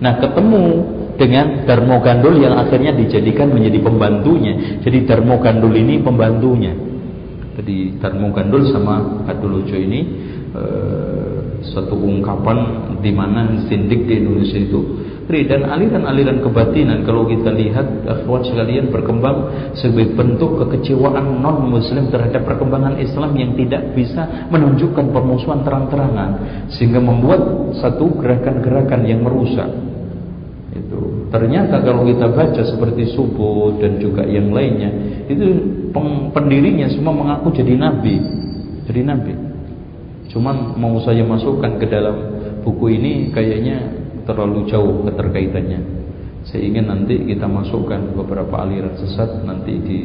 Nah 0.00 0.12
ketemu 0.20 0.64
dengan 1.16 1.64
Darmo 1.64 2.00
Gandul 2.04 2.40
yang 2.40 2.60
akhirnya 2.60 2.92
dijadikan 2.92 3.52
menjadi 3.52 3.80
pembantunya. 3.80 4.80
Jadi 4.84 5.08
Darmo 5.08 5.40
Gandul 5.40 5.72
ini 5.76 6.00
pembantunya. 6.00 6.76
Jadi 7.56 7.96
Darmo 7.96 8.32
Gandul 8.36 8.68
sama 8.68 9.24
Adulojo 9.24 9.76
ini 9.80 10.00
e, 10.52 10.62
satu 11.72 11.96
ungkapan 11.96 12.56
di 13.00 13.12
mana 13.16 13.64
sindik 13.64 14.04
di 14.04 14.20
Indonesia 14.20 14.60
itu 14.60 15.05
dan 15.26 15.66
aliran-aliran 15.66 16.38
kebatinan 16.38 17.02
kalau 17.02 17.26
kita 17.26 17.50
lihat 17.50 18.06
akhwat 18.06 18.46
sekalian 18.46 18.94
berkembang 18.94 19.50
sebagai 19.74 20.14
bentuk 20.14 20.62
kekecewaan 20.62 21.42
non 21.42 21.66
muslim 21.66 22.06
terhadap 22.14 22.46
perkembangan 22.46 22.94
Islam 23.02 23.34
yang 23.34 23.58
tidak 23.58 23.90
bisa 23.98 24.46
menunjukkan 24.54 25.10
permusuhan 25.10 25.66
terang-terangan 25.66 26.30
sehingga 26.70 27.02
membuat 27.02 27.42
satu 27.82 28.22
gerakan-gerakan 28.22 29.02
yang 29.02 29.26
merusak. 29.26 29.66
Ternyata 31.26 31.82
kalau 31.82 32.06
kita 32.06 32.30
baca 32.30 32.62
seperti 32.62 33.10
subuh 33.10 33.82
dan 33.82 33.98
juga 33.98 34.22
yang 34.22 34.54
lainnya, 34.54 34.94
itu 35.26 35.58
pendirinya 36.30 36.86
semua 36.86 37.10
mengaku 37.10 37.50
jadi 37.50 37.74
nabi, 37.74 38.14
jadi 38.86 39.02
nabi. 39.02 39.34
Cuman 40.30 40.78
mau 40.78 41.02
saya 41.02 41.26
masukkan 41.26 41.82
ke 41.82 41.90
dalam 41.90 42.14
buku 42.62 42.94
ini 42.94 43.34
kayaknya 43.34 44.05
terlalu 44.26 44.66
jauh 44.68 45.06
keterkaitannya. 45.06 45.80
Ingin 46.56 46.86
nanti 46.86 47.20
kita 47.26 47.50
masukkan 47.50 48.14
beberapa 48.14 48.62
aliran 48.62 48.94
sesat 48.94 49.42
nanti 49.42 49.76
di 49.82 49.98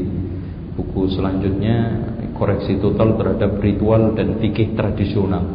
buku 0.73 1.05
selanjutnya 1.13 2.01
koreksi 2.33 2.81
total 2.81 3.13
terhadap 3.15 3.61
ritual 3.61 4.17
dan 4.17 4.41
fikih 4.41 4.73
tradisional. 4.73 5.45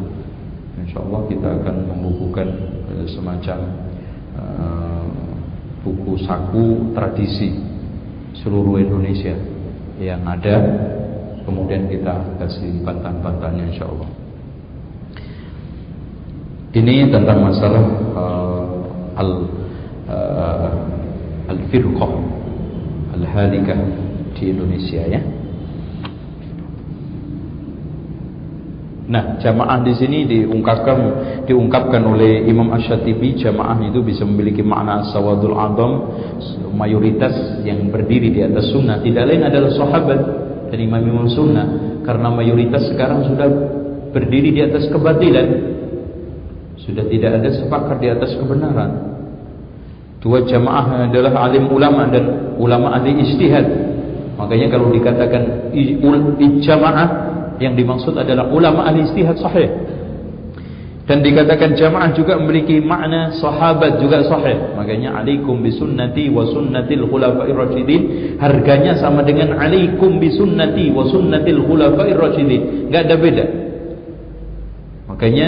Insya 0.79 1.03
Allah 1.03 1.21
kita 1.27 1.49
akan 1.59 1.75
membukukan 1.91 2.47
eh, 2.95 3.07
semacam 3.11 3.59
uh, 4.39 5.05
buku 5.83 6.23
saku 6.23 6.95
tradisi 6.95 7.51
seluruh 8.39 8.79
Indonesia 8.79 9.35
yang 9.99 10.23
ada 10.23 10.55
kemudian 11.43 11.89
kita 11.89 12.37
kasih 12.39 12.83
bantahan-bantahannya 12.83 13.65
insya 13.73 13.87
Allah 13.87 14.09
Ini 16.77 17.09
tentang 17.09 17.39
masalah 17.41 17.83
uh, 18.13 18.56
al 19.17 19.31
uh, 20.07 21.49
al 21.49 21.59
firqah 21.73 22.11
al 23.17 23.23
halikah 23.25 23.79
di 24.37 24.53
Indonesia 24.53 25.01
ya. 25.09 25.21
Nah, 29.07 29.39
jamaah 29.39 29.87
di 29.87 29.95
sini 29.95 30.27
diungkapkan 30.27 30.99
diungkapkan 31.47 32.03
oleh 32.03 32.43
Imam 32.43 32.67
Ash-Shatibi 32.75 33.39
jamaah 33.39 33.79
itu 33.87 34.03
bisa 34.03 34.27
memiliki 34.27 34.59
makna 34.59 35.07
sawadul 35.15 35.55
adam 35.55 35.91
mayoritas 36.75 37.63
yang 37.63 37.87
berdiri 37.87 38.35
di 38.35 38.43
atas 38.43 38.67
sunnah. 38.67 38.99
Tidak 38.99 39.23
lain 39.23 39.47
adalah 39.47 39.71
sahabat 39.71 40.19
dan 40.67 40.79
imam-imam 40.83 41.23
sunnah. 41.31 41.67
Karena 42.03 42.27
mayoritas 42.27 42.83
sekarang 42.91 43.31
sudah 43.31 43.47
berdiri 44.11 44.51
di 44.51 44.61
atas 44.67 44.91
kebatilan. 44.91 45.47
Sudah 46.83 47.07
tidak 47.07 47.31
ada 47.39 47.49
sepakat 47.63 47.97
di 48.03 48.07
atas 48.11 48.35
kebenaran 48.35 49.06
dua 50.23 50.43
jamaah 50.45 51.09
adalah 51.09 51.33
alim 51.49 51.69
ulama 51.69 52.09
dan 52.09 52.55
ulama 52.57 52.97
ahli 52.97 53.21
istihad 53.21 53.65
makanya 54.37 54.67
kalau 54.73 54.89
dikatakan 54.89 55.73
jamaah 56.61 57.27
yang 57.57 57.73
dimaksud 57.73 58.13
adalah 58.13 58.49
ulama 58.49 58.85
ahli 58.85 59.05
istihad 59.05 59.37
sahih. 59.37 59.69
Dan 61.07 61.23
dikatakan 61.23 61.71
jamaah 61.79 62.11
juga 62.11 62.35
memiliki 62.35 62.83
makna 62.83 63.31
sahabat 63.39 64.03
juga 64.03 64.27
sahih. 64.27 64.75
Makanya 64.75 65.15
alaikum 65.15 65.63
bisunnati 65.63 66.27
wa 66.27 66.43
sunnatil 66.43 67.07
khulafa'ir 67.07 67.55
rasyidin. 67.55 68.01
Harganya 68.43 68.99
sama 68.99 69.23
dengan 69.23 69.55
alaikum 69.55 70.19
bisunnati 70.19 70.91
wa 70.91 71.07
sunnatil 71.07 71.63
khulafa'ir 71.63 72.17
rasyidin. 72.19 72.91
Enggak 72.91 73.07
ada 73.07 73.15
beda. 73.15 73.45
Makanya 75.07 75.47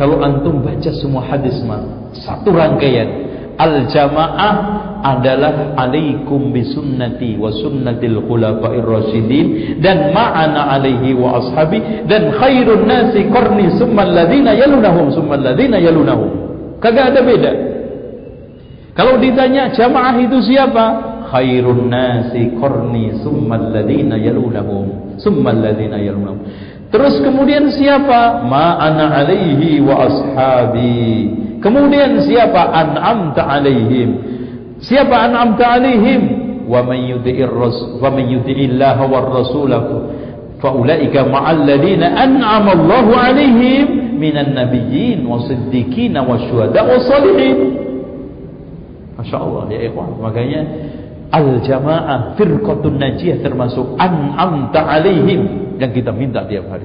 kalau 0.00 0.24
antum 0.24 0.64
baca 0.64 0.90
semua 0.96 1.28
hadis 1.28 1.60
mah 1.60 2.10
satu 2.16 2.48
rangkaian 2.48 3.28
al 3.56 3.88
jamaah 3.88 4.54
adalah 5.00 5.76
alaikum 5.76 6.50
bisunnati 6.52 7.36
wa 7.36 7.52
sunnatil 7.52 8.24
khulafa'ir 8.24 8.84
rasyidin 8.84 9.46
dan 9.80 10.12
ma'ana 10.12 10.76
alaihi 10.76 11.14
wa 11.16 11.40
ashabi 11.40 12.04
dan 12.08 12.34
khairun 12.36 12.84
nasi 12.84 13.28
qarni 13.30 13.70
summa 13.76 14.04
alladhina 14.04 14.56
yalunahum 14.56 15.12
summa 15.12 15.38
alladhina 15.40 15.78
yalunahum. 15.80 16.30
Kagak 16.82 17.14
ada 17.14 17.20
beda. 17.24 17.52
Kalau 18.96 19.20
ditanya 19.20 19.72
jamaah 19.72 20.16
itu 20.20 20.40
siapa? 20.40 20.84
Khairun 21.28 21.92
nasi 21.92 22.50
qarni 22.56 23.20
summa 23.20 23.60
alladhina 23.60 24.16
yalunahum 24.16 25.16
summa 25.20 25.52
alladhina 25.52 26.00
yalunahum. 26.00 26.40
Terus 26.90 27.18
kemudian 27.20 27.66
siapa? 27.72 28.46
Ma'ana 28.46 29.22
alaihi 29.22 29.82
wa 29.82 30.06
ashabi 30.06 31.45
kemudian 31.60 32.20
siapa 32.22 32.72
an'amta 32.72 33.44
alaihim 33.44 34.36
Siapa 34.82 35.24
an'amta 35.28 35.80
alaihim? 35.80 36.44
Wa 36.66 36.82
man 36.82 36.98
yuti'ir 36.98 37.48
rasul 37.48 38.02
wa 38.02 38.10
man 38.10 38.26
yuti'illaha 38.26 39.02
war 39.06 39.30
rasul 39.30 39.70
fa 40.58 40.68
ulaika 40.74 41.22
ma'al 41.22 41.62
ladina 41.62 42.10
an'ama 42.10 42.74
Allahu 42.74 43.12
alaihim 43.14 44.18
minan 44.18 44.50
nabiyyin 44.50 45.22
wasiddiqin 45.22 46.18
wasyuhada 46.18 46.82
wassalihin. 46.82 47.58
Masya-Allah 49.14 49.62
ya 49.70 49.80
ikhwan. 49.86 50.10
Makanya 50.18 50.60
al-jamaah 51.30 52.34
firqatun 52.34 52.98
najiyah 52.98 53.40
termasuk 53.40 53.94
an'amta 53.96 54.82
alaihim 54.90 55.72
yang 55.78 55.92
kita 55.94 56.10
minta 56.10 56.42
tiap 56.50 56.66
hari. 56.66 56.84